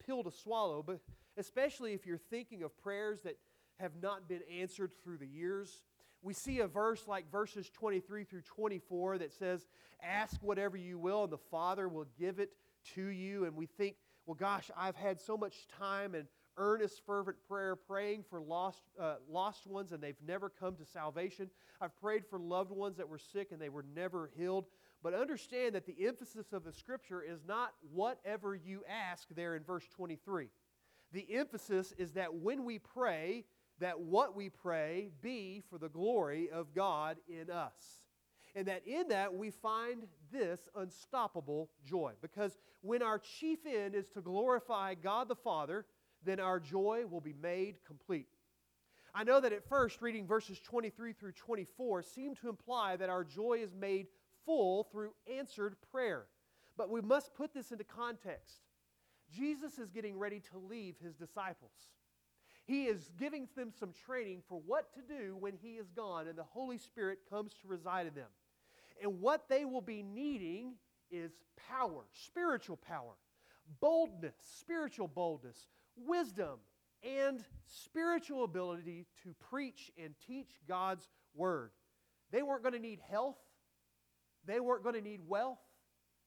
pill 0.05 0.23
to 0.23 0.31
swallow, 0.31 0.83
but 0.87 1.01
especially 1.39 1.95
if 1.95 2.05
you're 2.05 2.19
thinking 2.19 2.63
of 2.63 2.77
prayers 2.83 3.21
that 3.23 3.39
have 3.79 3.93
not 4.03 4.29
been 4.29 4.43
answered 4.61 4.93
through 5.03 5.19
the 5.19 5.27
years. 5.27 5.83
We 6.23 6.35
see 6.35 6.61
a 6.61 6.67
verse 6.67 7.07
like 7.07 7.31
verses 7.31 7.71
23 7.71 8.25
through 8.25 8.43
24 8.43 9.19
that 9.19 9.33
says, 9.33 9.67
Ask 10.03 10.43
whatever 10.43 10.77
you 10.77 10.99
will, 10.99 11.25
and 11.25 11.33
the 11.33 11.39
Father 11.39 11.89
will 11.89 12.07
give 12.19 12.39
it 12.39 12.51
to 12.95 13.07
you. 13.07 13.45
And 13.45 13.55
we 13.57 13.67
think, 13.67 13.97
well, 14.27 14.35
gosh, 14.35 14.71
I've 14.77 14.97
had 14.97 15.21
so 15.21 15.37
much 15.37 15.69
time 15.79 16.15
and 16.15 16.27
earnest, 16.59 17.03
fervent 17.07 17.37
prayer 17.49 17.77
praying 17.77 18.25
for 18.29 18.41
lost, 18.41 18.83
uh, 19.01 19.17
lost 19.29 19.67
ones, 19.67 19.93
and 19.93 20.03
they've 20.03 20.17
never 20.27 20.49
come 20.49 20.75
to 20.77 20.85
salvation. 20.85 21.51
I've 21.81 21.97
prayed 22.01 22.25
for 22.27 22.39
loved 22.39 22.71
ones 22.71 22.97
that 22.97 23.09
were 23.09 23.19
sick 23.19 23.53
and 23.53 23.61
they 23.61 23.69
were 23.69 23.85
never 23.95 24.31
healed. 24.37 24.67
But 25.03 25.15
understand 25.15 25.75
that 25.75 25.87
the 25.87 26.07
emphasis 26.07 26.53
of 26.53 26.65
the 26.65 26.73
scripture 26.73 27.23
is 27.23 27.45
not 27.47 27.75
whatever 27.93 28.55
you 28.55 28.83
ask 28.89 29.29
there 29.35 29.55
in 29.55 29.62
verse 29.62 29.87
23. 29.95 30.49
The 31.12 31.27
emphasis 31.35 31.93
is 31.99 32.12
that 32.12 32.35
when 32.35 32.65
we 32.65 32.79
pray, 32.79 33.45
that 33.81 34.01
what 34.01 34.35
we 34.35 34.49
pray 34.49 35.11
be 35.23 35.62
for 35.69 35.79
the 35.79 35.89
glory 35.89 36.51
of 36.51 36.75
God 36.75 37.19
in 37.29 37.51
us. 37.51 38.03
And 38.55 38.67
that 38.69 38.87
in 38.87 39.09
that 39.09 39.35
we 39.35 39.51
find 39.51 40.05
this 40.33 40.69
unstoppable 40.75 41.69
joy. 41.85 42.12
Because 42.23 42.57
when 42.81 43.03
our 43.03 43.19
chief 43.19 43.59
end 43.67 43.95
is 43.95 44.09
to 44.11 44.23
glorify 44.23 44.95
God 44.95 45.29
the 45.29 45.37
Father, 45.37 45.85
then 46.25 46.41
our 46.41 46.59
joy 46.59 47.05
will 47.09 47.21
be 47.21 47.35
made 47.35 47.77
complete. 47.87 48.29
I 49.15 49.25
know 49.25 49.41
that 49.41 49.53
at 49.53 49.69
first, 49.69 50.03
reading 50.03 50.27
verses 50.27 50.61
23 50.61 51.12
through 51.12 51.33
24 51.33 52.03
seemed 52.03 52.37
to 52.39 52.49
imply 52.49 52.97
that 52.97 53.09
our 53.09 53.25
joy 53.25 53.61
is 53.62 53.75
made 53.75 54.09
full 54.45 54.85
through 54.85 55.12
answered 55.31 55.77
prayer. 55.91 56.27
But 56.77 56.91
we 56.91 57.01
must 57.01 57.35
put 57.35 57.55
this 57.55 57.73
into 57.73 57.85
context. 57.85 58.61
Jesus 59.35 59.79
is 59.79 59.91
getting 59.91 60.19
ready 60.19 60.41
to 60.53 60.59
leave 60.59 60.97
his 61.03 61.15
disciples. 61.15 61.73
He 62.67 62.85
is 62.85 63.11
giving 63.17 63.49
them 63.57 63.71
some 63.79 63.93
training 64.07 64.43
for 64.49 64.61
what 64.67 64.93
to 64.95 65.01
do 65.01 65.37
when 65.39 65.55
he 65.63 65.75
is 65.75 65.89
gone 65.91 66.27
and 66.27 66.37
the 66.37 66.43
Holy 66.43 66.79
Spirit 66.79 67.21
comes 67.31 67.53
to 67.63 67.69
reside 67.69 68.09
in 68.09 68.15
them. 68.15 68.29
And 69.01 69.21
what 69.21 69.49
they 69.49 69.65
will 69.65 69.81
be 69.81 70.03
needing 70.03 70.75
is 71.11 71.31
power, 71.71 72.03
spiritual 72.13 72.77
power, 72.77 73.13
boldness, 73.81 74.35
spiritual 74.59 75.07
boldness, 75.07 75.69
wisdom, 75.97 76.59
and 77.05 77.45
spiritual 77.67 78.43
ability 78.43 79.07
to 79.23 79.35
preach 79.51 79.93
and 80.03 80.15
teach 80.27 80.51
God's 80.67 81.09
word. 81.35 81.71
They 82.33 82.43
weren't 82.43 82.63
going 82.63 82.75
to 82.75 82.81
need 82.81 83.01
health, 83.09 83.39
they 84.45 84.59
weren't 84.61 84.83
going 84.83 84.97
to 84.97 85.01
need 85.01 85.21
wealth. 85.27 85.59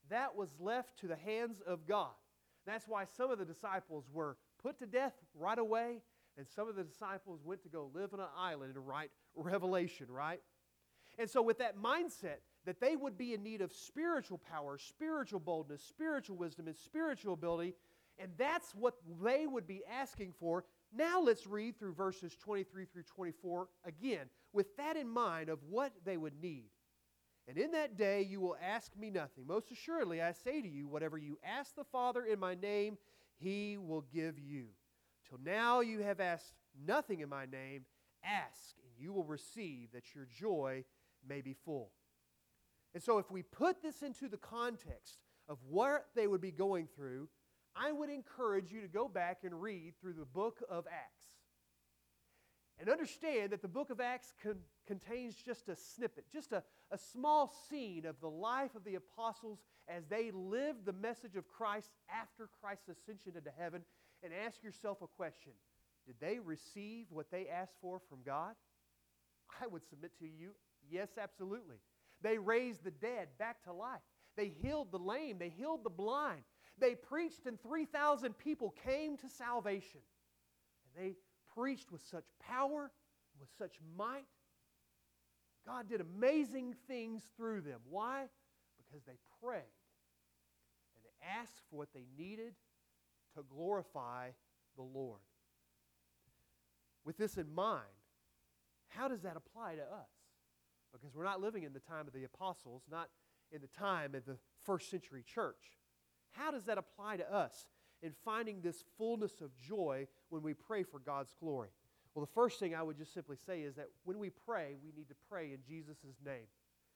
That 0.10 0.36
was 0.36 0.50
left 0.60 1.00
to 1.02 1.08
the 1.08 1.16
hands 1.16 1.62
of 1.68 1.86
God. 1.86 2.10
That's 2.66 2.88
why 2.88 3.06
some 3.06 3.30
of 3.30 3.38
the 3.38 3.46
disciples 3.46 4.06
were 4.12 4.38
put 4.62 4.80
to 4.80 4.88
death 4.88 5.14
right 5.36 5.58
away, 5.58 6.02
and 6.40 6.48
some 6.48 6.70
of 6.70 6.78
the 6.78 6.86
disciples 6.86 7.42
went 7.44 7.62
to 7.64 7.70
go 7.70 7.92
live 7.94 8.14
on 8.14 8.22
an 8.22 8.28
island 8.38 8.74
to 8.76 8.80
write 8.80 9.12
Revelation, 9.36 10.08
right? 10.10 10.40
And 11.18 11.30
so, 11.30 11.42
with 11.42 11.58
that 11.58 11.78
mindset 11.78 12.38
that 12.66 12.80
they 12.80 12.96
would 12.96 13.18
be 13.18 13.34
in 13.34 13.44
need 13.44 13.62
of 13.62 13.74
spiritual 13.74 14.38
power, 14.38 14.78
spiritual 14.78 15.42
boldness, 15.42 15.84
spiritual 15.84 16.38
wisdom, 16.38 16.68
and 16.68 16.78
spiritual 16.78 17.34
ability, 17.34 17.76
and 18.18 18.32
that's 18.38 18.74
what 18.74 18.96
they 19.22 19.48
would 19.48 19.68
be 19.68 19.82
asking 19.92 20.34
for. 20.40 20.64
Now, 20.96 21.22
let's 21.22 21.46
read 21.46 21.78
through 21.78 21.94
verses 21.94 22.36
23 22.42 22.86
through 22.86 23.04
24 23.04 23.68
again, 23.86 24.28
with 24.54 24.76
that 24.78 24.96
in 24.96 25.10
mind 25.10 25.50
of 25.50 25.60
what 25.70 25.92
they 26.06 26.16
would 26.16 26.42
need. 26.42 26.70
And 27.50 27.58
in 27.58 27.72
that 27.72 27.98
day 27.98 28.22
you 28.22 28.40
will 28.40 28.56
ask 28.64 28.96
me 28.96 29.10
nothing. 29.10 29.46
Most 29.46 29.72
assuredly, 29.72 30.22
I 30.22 30.32
say 30.32 30.62
to 30.62 30.68
you, 30.68 30.88
whatever 30.88 31.18
you 31.18 31.38
ask 31.44 31.76
the 31.76 31.84
Father 31.84 32.24
in 32.24 32.40
my 32.40 32.56
name, 32.56 32.98
he 33.40 33.78
will 33.78 34.06
give 34.14 34.40
you. 34.40 34.68
Till 35.30 35.40
now 35.44 35.82
you 35.82 36.02
have 36.02 36.20
asked 36.20 36.54
nothing 36.86 37.22
in 37.22 37.30
my 37.30 37.46
name. 37.46 37.86
Ask, 38.24 38.76
and 38.84 38.92
you 38.98 39.14
will 39.14 39.24
receive, 39.24 39.92
that 39.94 40.14
your 40.14 40.26
joy 40.26 40.84
may 41.28 41.42
be 41.42 41.54
full. 41.54 41.92
And 42.94 43.02
so, 43.02 43.20
if 43.20 43.30
we 43.30 43.44
put 43.44 43.82
this 43.82 44.02
into 44.02 44.28
the 44.28 44.38
context 44.38 45.20
of 45.48 45.60
what 45.70 46.08
they 46.16 46.28
would 46.28 46.42
be 46.42 46.52
going 46.52 46.88
through, 46.96 47.30
I 47.76 47.92
would 47.92 48.10
encourage 48.10 48.72
you 48.72 48.82
to 48.82 48.88
go 48.88 49.08
back 49.08 49.40
and 49.44 49.62
read 49.62 49.94
through 50.02 50.14
the 50.14 50.26
book 50.26 50.58
of 50.70 50.86
Acts. 50.92 51.28
And 52.80 52.90
understand 52.90 53.52
that 53.52 53.62
the 53.62 53.68
book 53.68 53.90
of 53.90 54.00
Acts 54.00 54.34
con- 54.42 54.60
contains 54.88 55.36
just 55.36 55.70
a 55.70 55.76
snippet, 55.76 56.26
just 56.32 56.52
a, 56.54 56.64
a 56.92 56.98
small 56.98 57.54
scene 57.70 58.06
of 58.06 58.20
the 58.22 58.30
life 58.30 58.74
of 58.74 58.86
the 58.86 58.96
apostles 58.96 59.60
as 59.88 60.06
they 60.08 60.32
lived 60.32 60.86
the 60.86 60.94
message 60.94 61.36
of 61.36 61.48
Christ 61.48 61.92
after 62.10 62.50
Christ's 62.62 62.90
ascension 62.90 63.34
into 63.36 63.52
heaven. 63.58 63.82
And 64.24 64.34
ask 64.46 64.64
yourself 64.64 65.02
a 65.02 65.08
question 65.08 65.54
Did 66.06 66.16
they 66.20 66.40
receive 66.40 67.08
what 67.10 67.32
they 67.32 67.48
asked 67.48 67.76
for 67.82 68.00
from 68.10 68.20
God? 68.26 68.56
I 69.62 69.68
would 69.68 69.84
submit 69.90 70.12
to 70.20 70.26
you, 70.26 70.52
yes, 70.90 71.10
absolutely. 71.22 71.78
They 72.22 72.38
raised 72.38 72.84
the 72.84 72.92
dead 72.92 73.30
back 73.38 73.64
to 73.64 73.74
life. 73.74 74.02
They 74.36 74.50
healed 74.62 74.92
the 74.92 75.00
lame. 75.00 75.38
They 75.40 75.50
healed 75.50 75.84
the 75.84 75.90
blind. 75.90 76.42
They 76.78 76.96
preached, 76.96 77.46
and 77.46 77.60
3,000 77.62 78.38
people 78.38 78.74
came 78.86 79.18
to 79.18 79.30
salvation. 79.30 80.02
And 80.84 81.06
they 81.06 81.16
preached 81.56 81.92
with 81.92 82.02
such 82.06 82.26
power, 82.40 82.92
with 83.40 83.50
such 83.58 83.76
might. 83.98 84.28
God 85.66 85.90
did 85.90 86.02
amazing 86.02 86.76
things 86.88 87.24
through 87.36 87.62
them. 87.62 87.80
Why? 87.90 88.26
Because 88.78 89.04
they 89.06 89.18
prayed 89.44 89.62
and 90.96 91.04
they 91.04 91.40
asked 91.40 91.62
for 91.70 91.78
what 91.78 91.90
they 91.94 92.06
needed 92.18 92.54
to 93.36 93.44
glorify 93.44 94.30
the 94.76 94.84
Lord. 94.84 95.20
With 97.06 97.18
this 97.18 97.38
in 97.38 97.54
mind, 97.54 97.84
how 98.90 99.08
does 99.08 99.22
that 99.22 99.38
apply 99.38 99.76
to 99.76 99.82
us? 99.82 100.10
Because 100.92 101.16
we're 101.16 101.24
not 101.24 101.42
living 101.42 101.64
in 101.64 101.74
the 101.74 101.80
time 101.80 102.08
of 102.08 102.14
the 102.14 102.24
apostles, 102.24 102.84
not 102.90 103.10
in 103.52 103.62
the 103.62 103.68
time 103.68 104.16
of 104.16 104.26
the 104.26 104.38
first 104.66 104.90
century 104.90 105.24
church. 105.24 105.78
How 106.32 106.52
does 106.52 106.66
that 106.66 106.78
apply 106.78 107.18
to 107.18 107.34
us 107.34 107.68
in 108.02 108.14
finding 108.26 108.62
this 108.62 108.84
fullness 108.98 109.42
of 109.42 109.56
joy 109.58 110.08
when 110.30 110.42
we 110.42 110.54
pray 110.54 110.84
for 110.84 111.00
God's 111.00 111.36
glory? 111.40 111.70
Well, 112.14 112.26
the 112.26 112.32
first 112.32 112.60
thing 112.60 112.76
I 112.76 112.84
would 112.84 112.98
just 112.98 113.14
simply 113.14 113.38
say 113.38 113.62
is 113.62 113.76
that 113.76 113.88
when 114.04 114.18
we 114.18 114.30
pray, 114.30 114.76
we 114.84 114.92
need 114.96 115.10
to 115.10 115.16
pray 115.30 115.54
in 115.54 115.60
Jesus' 115.68 115.98
name. 116.26 116.48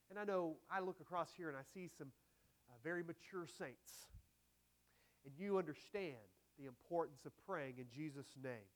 And 0.10 0.20
I 0.20 0.26
know 0.26 0.58
I 0.72 0.80
look 0.80 1.00
across 1.00 1.30
here 1.36 1.50
and 1.50 1.58
I 1.58 1.62
see 1.74 1.90
some 1.98 2.08
uh, 2.70 2.74
very 2.84 3.04
mature 3.04 3.48
saints. 3.48 4.08
And 5.26 5.34
you 5.38 5.58
understand 5.58 6.16
the 6.60 6.66
importance 6.66 7.26
of 7.26 7.32
praying 7.46 7.76
in 7.78 7.86
Jesus' 7.94 8.36
name. 8.42 8.70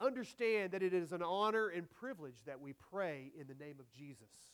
Understand 0.00 0.72
that 0.72 0.82
it 0.82 0.92
is 0.92 1.12
an 1.12 1.22
honor 1.22 1.68
and 1.68 1.88
privilege 1.88 2.44
that 2.46 2.60
we 2.60 2.72
pray 2.72 3.30
in 3.38 3.46
the 3.46 3.54
name 3.54 3.76
of 3.78 3.90
Jesus. 3.92 4.52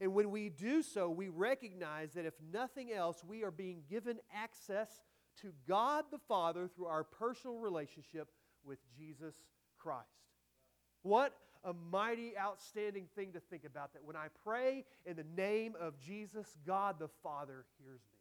And 0.00 0.12
when 0.12 0.30
we 0.30 0.48
do 0.48 0.82
so, 0.82 1.08
we 1.08 1.28
recognize 1.28 2.12
that 2.14 2.26
if 2.26 2.34
nothing 2.52 2.92
else, 2.92 3.22
we 3.24 3.44
are 3.44 3.52
being 3.52 3.82
given 3.88 4.18
access 4.34 4.88
to 5.42 5.52
God 5.68 6.04
the 6.10 6.18
Father 6.18 6.68
through 6.68 6.86
our 6.86 7.04
personal 7.04 7.58
relationship 7.58 8.28
with 8.64 8.78
Jesus 8.96 9.34
Christ. 9.78 10.08
What 11.02 11.34
a 11.64 11.72
mighty, 11.72 12.36
outstanding 12.38 13.06
thing 13.14 13.32
to 13.32 13.40
think 13.40 13.64
about 13.64 13.92
that 13.94 14.04
when 14.04 14.16
I 14.16 14.26
pray 14.44 14.84
in 15.06 15.16
the 15.16 15.24
name 15.36 15.74
of 15.80 15.98
Jesus, 15.98 16.56
God 16.66 16.98
the 16.98 17.08
Father 17.22 17.64
hears 17.78 18.00
me. 18.12 18.13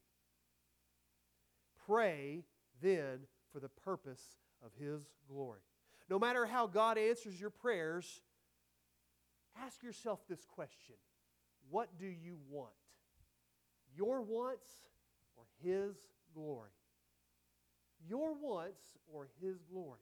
Pray 1.85 2.43
then 2.81 3.19
for 3.51 3.59
the 3.59 3.69
purpose 3.69 4.21
of 4.63 4.71
His 4.79 5.01
glory. 5.27 5.61
No 6.09 6.19
matter 6.19 6.45
how 6.45 6.67
God 6.67 6.97
answers 6.97 7.39
your 7.39 7.49
prayers, 7.49 8.21
ask 9.63 9.81
yourself 9.83 10.19
this 10.27 10.45
question 10.45 10.95
What 11.69 11.97
do 11.97 12.05
you 12.05 12.37
want? 12.49 12.71
Your 13.95 14.21
wants 14.21 14.69
or 15.37 15.43
His 15.63 15.95
glory? 16.33 16.71
Your 18.07 18.33
wants 18.33 18.81
or 19.11 19.27
His 19.41 19.61
glory? 19.71 19.99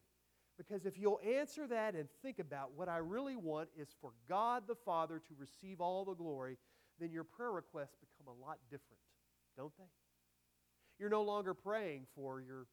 Because 0.57 0.85
if 0.85 0.97
you'll 0.97 1.21
answer 1.25 1.65
that 1.67 1.95
and 1.95 2.07
think 2.21 2.39
about 2.39 2.71
what 2.75 2.87
I 2.87 2.97
really 2.97 3.35
want 3.35 3.69
is 3.75 3.89
for 3.99 4.11
God 4.29 4.63
the 4.67 4.75
Father 4.75 5.19
to 5.27 5.33
receive 5.39 5.81
all 5.81 6.05
the 6.05 6.13
glory, 6.13 6.57
then 6.99 7.11
your 7.11 7.23
prayer 7.23 7.51
requests 7.51 7.95
become 7.99 8.31
a 8.31 8.45
lot 8.45 8.59
different, 8.69 8.99
don't 9.57 9.75
they? 9.77 9.85
You're 11.01 11.09
no 11.09 11.25
longer 11.25 11.57
praying 11.57 12.05
for 12.13 12.37
your 12.37 12.69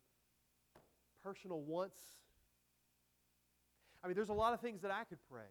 personal 1.24 1.64
wants. 1.64 1.96
I 4.04 4.06
mean, 4.06 4.20
there's 4.20 4.28
a 4.28 4.36
lot 4.36 4.52
of 4.52 4.60
things 4.60 4.84
that 4.84 4.92
I 4.92 5.08
could 5.08 5.16
pray. 5.32 5.48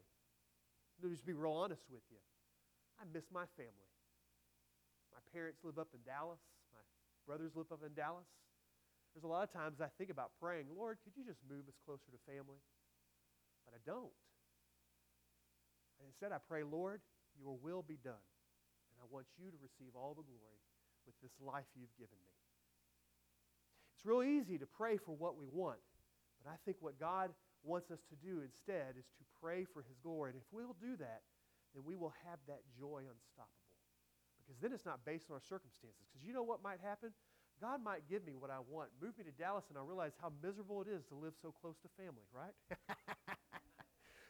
Let 1.01 1.09
me 1.09 1.17
just 1.17 1.25
be 1.25 1.33
real 1.33 1.57
honest 1.57 1.81
with 1.89 2.05
you. 2.13 2.21
I 3.01 3.09
miss 3.09 3.25
my 3.33 3.49
family. 3.57 3.89
My 5.09 5.17
parents 5.33 5.65
live 5.65 5.81
up 5.81 5.89
in 5.97 6.05
Dallas. 6.05 6.37
My 6.69 6.85
brothers 7.25 7.57
live 7.57 7.73
up 7.73 7.81
in 7.81 7.97
Dallas. 7.97 8.29
There's 9.17 9.25
a 9.25 9.33
lot 9.33 9.41
of 9.41 9.49
times 9.49 9.81
I 9.81 9.89
think 9.97 10.13
about 10.13 10.37
praying, 10.37 10.69
Lord, 10.69 11.01
could 11.01 11.17
you 11.17 11.25
just 11.25 11.41
move 11.49 11.65
us 11.65 11.81
closer 11.81 12.13
to 12.13 12.19
family? 12.29 12.61
But 13.65 13.73
I 13.73 13.81
don't. 13.89 14.13
And 15.97 16.05
instead, 16.05 16.29
I 16.29 16.37
pray, 16.45 16.61
Lord, 16.61 17.01
your 17.41 17.57
will 17.57 17.81
be 17.81 17.97
done. 18.05 18.21
And 18.93 19.01
I 19.01 19.09
want 19.09 19.25
you 19.33 19.49
to 19.49 19.57
receive 19.57 19.97
all 19.97 20.13
the 20.13 20.21
glory 20.29 20.61
with 21.09 21.17
this 21.25 21.33
life 21.41 21.65
you've 21.73 21.97
given 21.97 22.21
me. 22.21 22.36
It's 23.97 24.05
real 24.05 24.21
easy 24.21 24.59
to 24.59 24.67
pray 24.69 24.97
for 24.97 25.17
what 25.17 25.35
we 25.35 25.49
want, 25.49 25.81
but 26.37 26.53
I 26.53 26.55
think 26.65 26.77
what 26.81 26.99
God 26.99 27.33
wants 27.63 27.89
us 27.89 28.05
to 28.13 28.15
do 28.15 28.45
instead 28.45 28.93
is 28.93 29.09
to 29.17 29.25
pray 29.41 29.65
for 29.65 29.81
his 29.81 29.97
glory. 30.03 30.29
And 30.29 30.37
if 30.37 30.45
we'll 30.51 30.77
do 30.77 30.95
that, 30.97 31.25
then 31.73 31.81
we 31.83 31.95
will 31.95 32.13
have 32.29 32.37
that 32.45 32.61
joy 32.77 33.01
unstoppable. 33.09 33.73
Because 34.45 34.61
then 34.61 34.71
it's 34.71 34.85
not 34.85 35.03
based 35.03 35.33
on 35.33 35.33
our 35.33 35.41
circumstances. 35.41 36.05
Because 36.13 36.21
you 36.21 36.31
know 36.31 36.43
what 36.43 36.61
might 36.61 36.77
happen? 36.79 37.09
God 37.59 37.83
might 37.83 38.07
give 38.07 38.23
me 38.23 38.35
what 38.37 38.51
I 38.51 38.59
want. 38.69 38.89
Move 39.01 39.17
me 39.17 39.25
to 39.25 39.31
Dallas, 39.31 39.65
and 39.69 39.77
I'll 39.79 39.85
realize 39.85 40.13
how 40.21 40.31
miserable 40.43 40.81
it 40.83 40.87
is 40.87 41.03
to 41.05 41.15
live 41.15 41.33
so 41.41 41.51
close 41.51 41.75
to 41.81 41.89
family, 41.97 42.23
right? 42.29 42.53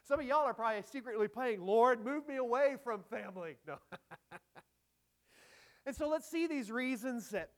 Some 0.08 0.18
of 0.18 0.24
y'all 0.24 0.46
are 0.46 0.54
probably 0.54 0.82
secretly 0.90 1.28
praying, 1.28 1.60
Lord, 1.60 2.02
move 2.02 2.26
me 2.26 2.36
away 2.36 2.76
from 2.82 3.02
family. 3.10 3.56
No. 3.66 3.76
and 5.86 5.94
so 5.94 6.08
let's 6.08 6.26
see 6.26 6.46
these 6.46 6.70
reasons 6.70 7.28
that 7.30 7.50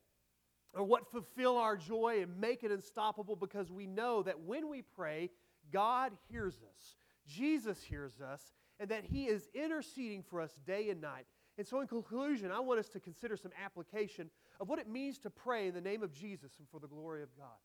or 0.74 0.85
what 0.85 1.11
fulfill 1.11 1.56
our 1.56 1.76
joy 1.76 2.22
and 2.22 2.40
make 2.40 2.62
it 2.62 2.70
unstoppable 2.70 3.37
because 3.37 3.70
we 3.70 3.87
know 3.87 4.22
that 4.22 4.40
when 4.40 4.68
we 4.68 4.83
pray, 4.83 5.30
God 5.72 6.12
hears 6.28 6.54
us. 6.56 6.96
Jesus 7.26 7.83
hears 7.83 8.20
us, 8.20 8.40
and 8.78 8.88
that 8.90 9.04
He 9.04 9.26
is 9.26 9.48
interceding 9.54 10.22
for 10.22 10.40
us 10.40 10.52
day 10.66 10.90
and 10.90 11.00
night. 11.00 11.26
And 11.59 11.66
so, 11.66 11.80
in 11.80 11.87
conclusion, 11.87 12.50
I 12.50 12.61
want 12.61 12.80
us 12.80 12.88
to 12.90 13.00
consider 13.00 13.37
some 13.37 13.52
application 13.62 14.30
of 14.61 14.68
what 14.68 14.78
it 14.78 14.88
means 14.88 15.18
to 15.18 15.30
pray 15.30 15.68
in 15.68 15.74
the 15.74 15.80
name 15.80 16.02
of 16.02 16.12
Jesus 16.12 16.52
and 16.59 16.68
for 16.68 16.80
the 16.80 16.88
glory 16.88 17.22
of 17.22 17.28
God. 17.37 17.59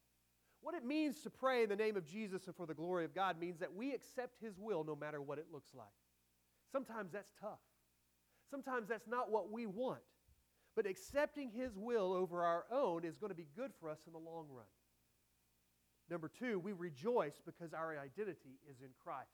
What 0.62 0.76
it 0.76 0.84
means 0.84 1.22
to 1.22 1.30
pray 1.30 1.64
in 1.64 1.70
the 1.70 1.76
name 1.76 1.96
of 1.96 2.06
Jesus 2.06 2.48
and 2.48 2.56
for 2.56 2.66
the 2.66 2.74
glory 2.74 3.06
of 3.06 3.14
God 3.14 3.40
means 3.40 3.60
that 3.60 3.74
we 3.74 3.94
accept 3.94 4.42
His 4.42 4.58
will 4.60 4.84
no 4.84 4.96
matter 4.96 5.22
what 5.22 5.38
it 5.38 5.46
looks 5.52 5.70
like. 5.74 5.88
Sometimes 6.72 7.12
that's 7.14 7.32
tough. 7.40 7.60
Sometimes 8.50 8.88
that's 8.88 9.08
not 9.08 9.32
what 9.32 9.52
we 9.52 9.66
want. 9.66 10.02
But 10.76 10.86
accepting 10.86 11.52
His 11.52 11.78
will 11.78 12.14
over 12.14 12.44
our 12.44 12.66
own 12.72 13.06
is 13.06 13.18
going 13.18 13.30
to 13.30 13.36
be 13.36 13.48
good 13.56 13.72
for 13.80 13.90
us 13.90 14.00
in 14.08 14.14
the 14.14 14.20
long 14.20 14.48
run. 14.50 14.66
Number 16.10 16.30
two, 16.30 16.60
we 16.60 16.74
rejoice 16.74 17.42
because 17.46 17.74
our 17.74 17.98
identity 17.98 18.60
is 18.70 18.82
in 18.82 18.90
Christ. 19.04 19.30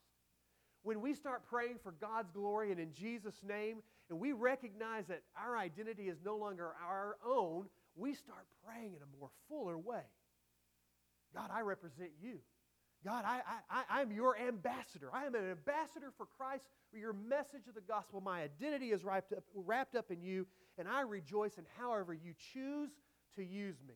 When 0.83 1.01
we 1.01 1.13
start 1.13 1.43
praying 1.49 1.77
for 1.83 1.91
God's 1.91 2.31
glory 2.31 2.71
and 2.71 2.79
in 2.79 2.93
Jesus' 2.93 3.41
name, 3.47 3.77
and 4.09 4.19
we 4.19 4.31
recognize 4.31 5.05
that 5.07 5.21
our 5.37 5.57
identity 5.57 6.09
is 6.09 6.17
no 6.23 6.37
longer 6.37 6.71
our 6.87 7.17
own, 7.25 7.67
we 7.95 8.13
start 8.13 8.45
praying 8.65 8.93
in 8.93 9.01
a 9.01 9.19
more 9.19 9.29
fuller 9.49 9.77
way. 9.77 10.03
God, 11.35 11.49
I 11.53 11.61
represent 11.61 12.11
you. 12.21 12.39
God, 13.03 13.25
I, 13.25 13.41
I, 13.69 13.83
I'm 13.89 14.11
your 14.11 14.37
ambassador. 14.37 15.09
I 15.11 15.25
am 15.25 15.33
an 15.33 15.49
ambassador 15.49 16.11
for 16.17 16.27
Christ, 16.37 16.63
your 16.93 17.13
message 17.13 17.67
of 17.67 17.73
the 17.73 17.81
gospel. 17.81 18.21
My 18.21 18.43
identity 18.43 18.91
is 18.91 19.03
wrapped 19.03 19.33
up, 19.33 19.43
wrapped 19.55 19.95
up 19.95 20.11
in 20.11 20.21
you, 20.21 20.45
and 20.77 20.87
I 20.87 21.01
rejoice 21.01 21.57
in 21.57 21.65
however 21.77 22.13
you 22.13 22.33
choose 22.53 22.89
to 23.35 23.43
use 23.43 23.77
me. 23.87 23.95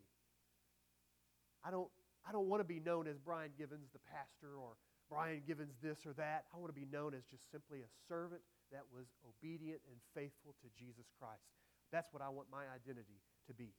I 1.64 1.72
don't, 1.72 1.90
I 2.28 2.32
don't 2.32 2.48
want 2.48 2.60
to 2.62 2.68
be 2.68 2.80
known 2.80 3.08
as 3.08 3.18
Brian 3.18 3.52
Givens, 3.58 3.90
the 3.92 4.00
pastor, 4.12 4.58
or 4.60 4.78
Brian 5.10 5.42
Givens 5.46 5.74
this 5.82 6.06
or 6.06 6.14
that. 6.14 6.46
I 6.54 6.58
want 6.58 6.74
to 6.74 6.80
be 6.80 6.88
known 6.92 7.14
as 7.14 7.24
just 7.26 7.50
simply 7.52 7.80
a 7.80 7.90
servant 8.08 8.42
that 8.72 8.84
was 8.94 9.06
obedient 9.28 9.82
and 9.90 9.98
faithful 10.14 10.56
to 10.62 10.68
Jesus 10.78 11.06
Christ. 11.20 11.46
That's 11.92 12.12
what 12.12 12.22
I 12.22 12.30
want 12.30 12.48
my 12.52 12.64
identity 12.74 13.22
to 13.48 13.54
be. 13.54 13.74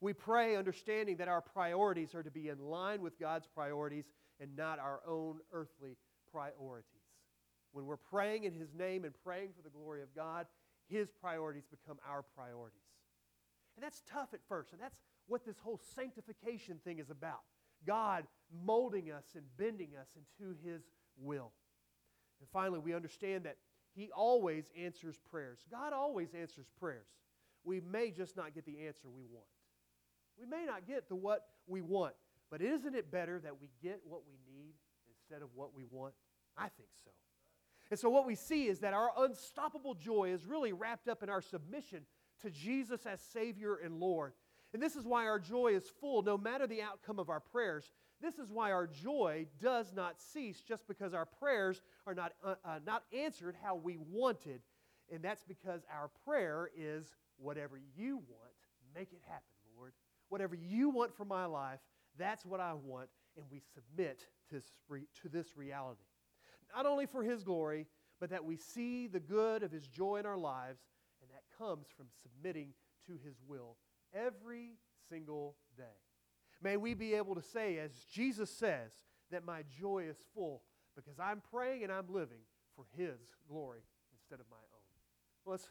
We 0.00 0.12
pray 0.12 0.56
understanding 0.56 1.16
that 1.18 1.28
our 1.28 1.40
priorities 1.40 2.14
are 2.14 2.22
to 2.22 2.30
be 2.30 2.48
in 2.48 2.58
line 2.58 3.02
with 3.02 3.18
God's 3.18 3.46
priorities 3.46 4.04
and 4.40 4.54
not 4.56 4.78
our 4.78 5.00
own 5.06 5.38
earthly 5.52 5.96
priorities. 6.30 6.84
When 7.72 7.86
we're 7.86 7.96
praying 7.96 8.44
in 8.44 8.52
His 8.52 8.74
name 8.74 9.04
and 9.04 9.14
praying 9.24 9.50
for 9.56 9.62
the 9.62 9.70
glory 9.70 10.02
of 10.02 10.14
God, 10.14 10.46
His 10.88 11.10
priorities 11.10 11.64
become 11.66 11.98
our 12.08 12.22
priorities. 12.22 12.78
And 13.76 13.84
that's 13.84 14.02
tough 14.10 14.28
at 14.32 14.40
first, 14.48 14.72
and 14.72 14.80
that's 14.80 14.96
what 15.26 15.44
this 15.44 15.58
whole 15.58 15.80
sanctification 15.94 16.78
thing 16.84 16.98
is 16.98 17.10
about. 17.10 17.40
God 17.86 18.24
molding 18.64 19.10
us 19.10 19.24
and 19.34 19.44
bending 19.58 19.90
us 20.00 20.08
into 20.16 20.54
His 20.64 20.82
will. 21.18 21.52
And 22.40 22.48
finally, 22.52 22.78
we 22.78 22.94
understand 22.94 23.44
that 23.44 23.56
He 23.94 24.10
always 24.12 24.70
answers 24.78 25.18
prayers. 25.30 25.58
God 25.70 25.92
always 25.92 26.34
answers 26.34 26.66
prayers. 26.78 27.06
We 27.64 27.80
may 27.80 28.10
just 28.10 28.36
not 28.36 28.54
get 28.54 28.64
the 28.64 28.86
answer 28.86 29.08
we 29.08 29.24
want. 29.24 29.46
We 30.38 30.46
may 30.46 30.64
not 30.66 30.86
get 30.86 31.08
the 31.08 31.16
what 31.16 31.46
we 31.66 31.80
want, 31.80 32.14
but 32.50 32.62
isn't 32.62 32.94
it 32.94 33.10
better 33.10 33.40
that 33.40 33.60
we 33.60 33.68
get 33.82 34.00
what 34.06 34.20
we 34.26 34.34
need 34.54 34.74
instead 35.08 35.42
of 35.42 35.48
what 35.54 35.74
we 35.74 35.84
want? 35.90 36.14
I 36.56 36.68
think 36.68 36.88
so. 37.04 37.10
And 37.90 37.98
so, 37.98 38.10
what 38.10 38.26
we 38.26 38.34
see 38.34 38.66
is 38.66 38.80
that 38.80 38.94
our 38.94 39.10
unstoppable 39.18 39.94
joy 39.94 40.30
is 40.30 40.44
really 40.44 40.72
wrapped 40.72 41.08
up 41.08 41.22
in 41.22 41.28
our 41.28 41.40
submission 41.42 42.02
to 42.42 42.50
Jesus 42.50 43.06
as 43.06 43.20
Savior 43.20 43.76
and 43.76 44.00
Lord. 44.00 44.32
And 44.72 44.82
this 44.82 44.96
is 44.96 45.06
why 45.06 45.26
our 45.26 45.38
joy 45.38 45.68
is 45.68 45.88
full 46.00 46.22
no 46.22 46.36
matter 46.36 46.66
the 46.66 46.82
outcome 46.82 47.18
of 47.18 47.30
our 47.30 47.40
prayers. 47.40 47.90
This 48.20 48.38
is 48.38 48.50
why 48.50 48.72
our 48.72 48.86
joy 48.86 49.46
does 49.60 49.92
not 49.94 50.20
cease 50.20 50.60
just 50.60 50.86
because 50.88 51.14
our 51.14 51.26
prayers 51.26 51.82
are 52.06 52.14
not, 52.14 52.32
uh, 52.44 52.54
uh, 52.64 52.78
not 52.84 53.04
answered 53.16 53.56
how 53.62 53.76
we 53.76 53.98
wanted. 53.98 54.60
And 55.12 55.22
that's 55.22 55.44
because 55.44 55.82
our 55.92 56.10
prayer 56.24 56.70
is 56.76 57.14
whatever 57.38 57.78
you 57.96 58.16
want, 58.16 58.56
make 58.94 59.12
it 59.12 59.20
happen, 59.28 59.44
Lord. 59.76 59.92
Whatever 60.28 60.56
you 60.56 60.90
want 60.90 61.14
for 61.14 61.24
my 61.24 61.44
life, 61.44 61.78
that's 62.18 62.44
what 62.44 62.60
I 62.60 62.74
want. 62.74 63.08
And 63.36 63.44
we 63.50 63.60
submit 63.74 64.26
to, 64.50 64.60
to 65.22 65.28
this 65.28 65.56
reality. 65.56 66.02
Not 66.74 66.86
only 66.86 67.06
for 67.06 67.22
His 67.22 67.42
glory, 67.42 67.86
but 68.20 68.30
that 68.30 68.44
we 68.44 68.56
see 68.56 69.06
the 69.06 69.20
good 69.20 69.62
of 69.62 69.70
His 69.70 69.86
joy 69.86 70.16
in 70.16 70.26
our 70.26 70.38
lives, 70.38 70.80
and 71.20 71.30
that 71.30 71.42
comes 71.58 71.86
from 71.96 72.06
submitting 72.22 72.70
to 73.06 73.18
His 73.24 73.36
will 73.46 73.76
every 74.14 74.78
single 75.08 75.56
day. 75.76 75.84
May 76.62 76.76
we 76.76 76.94
be 76.94 77.14
able 77.14 77.34
to 77.34 77.42
say, 77.42 77.78
as 77.78 77.92
Jesus 78.12 78.50
says, 78.50 78.92
that 79.30 79.44
my 79.44 79.62
joy 79.78 80.04
is 80.08 80.16
full 80.34 80.62
because 80.94 81.18
I'm 81.18 81.42
praying 81.50 81.82
and 81.82 81.92
I'm 81.92 82.08
living 82.08 82.40
for 82.74 82.84
His 82.96 83.18
glory 83.48 83.80
instead 84.12 84.40
of 84.40 84.46
my 84.50 84.56
own. 84.56 84.82
Well, 85.44 85.52
let's 85.52 85.68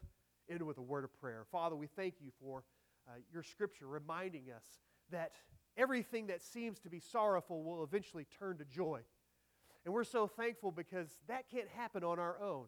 end 0.50 0.62
with 0.62 0.78
a 0.78 0.82
word 0.82 1.04
of 1.04 1.14
prayer. 1.20 1.46
Father, 1.52 1.76
we 1.76 1.88
thank 1.88 2.16
you 2.22 2.32
for 2.40 2.64
uh, 3.08 3.14
your 3.34 3.44
scripture 3.44 3.88
reminding 3.88 4.46
us 4.56 4.64
that 5.12 5.32
everything 5.78 6.28
that 6.28 6.42
seems 6.42 6.80
to 6.80 6.90
be 6.90 7.00
sorrowful 7.00 7.64
will 7.64 7.84
eventually 7.84 8.26
turn 8.40 8.58
to 8.58 8.66
joy. 8.66 9.02
And 9.86 9.94
we're 9.94 10.04
so 10.04 10.28
thankful 10.28 10.72
because 10.72 11.10
that 11.28 11.50
can't 11.50 11.70
happen 11.70 12.04
on 12.04 12.18
our 12.20 12.42
own. 12.42 12.66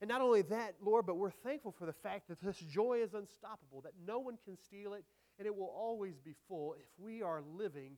And 0.00 0.08
not 0.08 0.20
only 0.20 0.42
that, 0.42 0.74
Lord, 0.82 1.06
but 1.06 1.16
we're 1.16 1.30
thankful 1.30 1.72
for 1.72 1.86
the 1.86 1.92
fact 1.92 2.28
that 2.28 2.40
this 2.40 2.58
joy 2.58 3.00
is 3.02 3.14
unstoppable, 3.14 3.80
that 3.82 3.94
no 4.04 4.18
one 4.18 4.36
can 4.44 4.56
steal 4.56 4.94
it, 4.94 5.04
and 5.38 5.46
it 5.46 5.56
will 5.56 5.72
always 5.74 6.18
be 6.18 6.34
full 6.48 6.74
if 6.74 6.88
we 6.98 7.22
are 7.22 7.42
living 7.56 7.96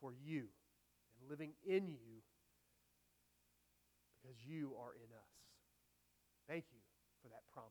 for 0.00 0.12
you 0.24 0.44
and 1.18 1.30
living 1.30 1.52
in 1.66 1.88
you 1.88 2.22
because 4.20 4.36
you 4.46 4.72
are 4.78 4.94
in 4.94 5.12
us. 5.12 5.30
Thank 6.48 6.64
you 6.72 6.80
for 7.22 7.28
that 7.28 7.42
promise. 7.52 7.70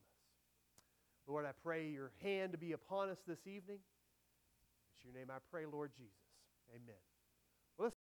Lord, 1.27 1.45
I 1.45 1.51
pray 1.63 1.89
your 1.89 2.11
hand 2.23 2.53
to 2.53 2.57
be 2.57 2.71
upon 2.71 3.09
us 3.09 3.19
this 3.27 3.45
evening. 3.45 3.79
It's 4.95 5.05
your 5.05 5.13
name 5.13 5.29
I 5.29 5.37
pray, 5.51 5.65
Lord 5.65 5.91
Jesus. 5.95 6.13
Amen. 6.73 7.18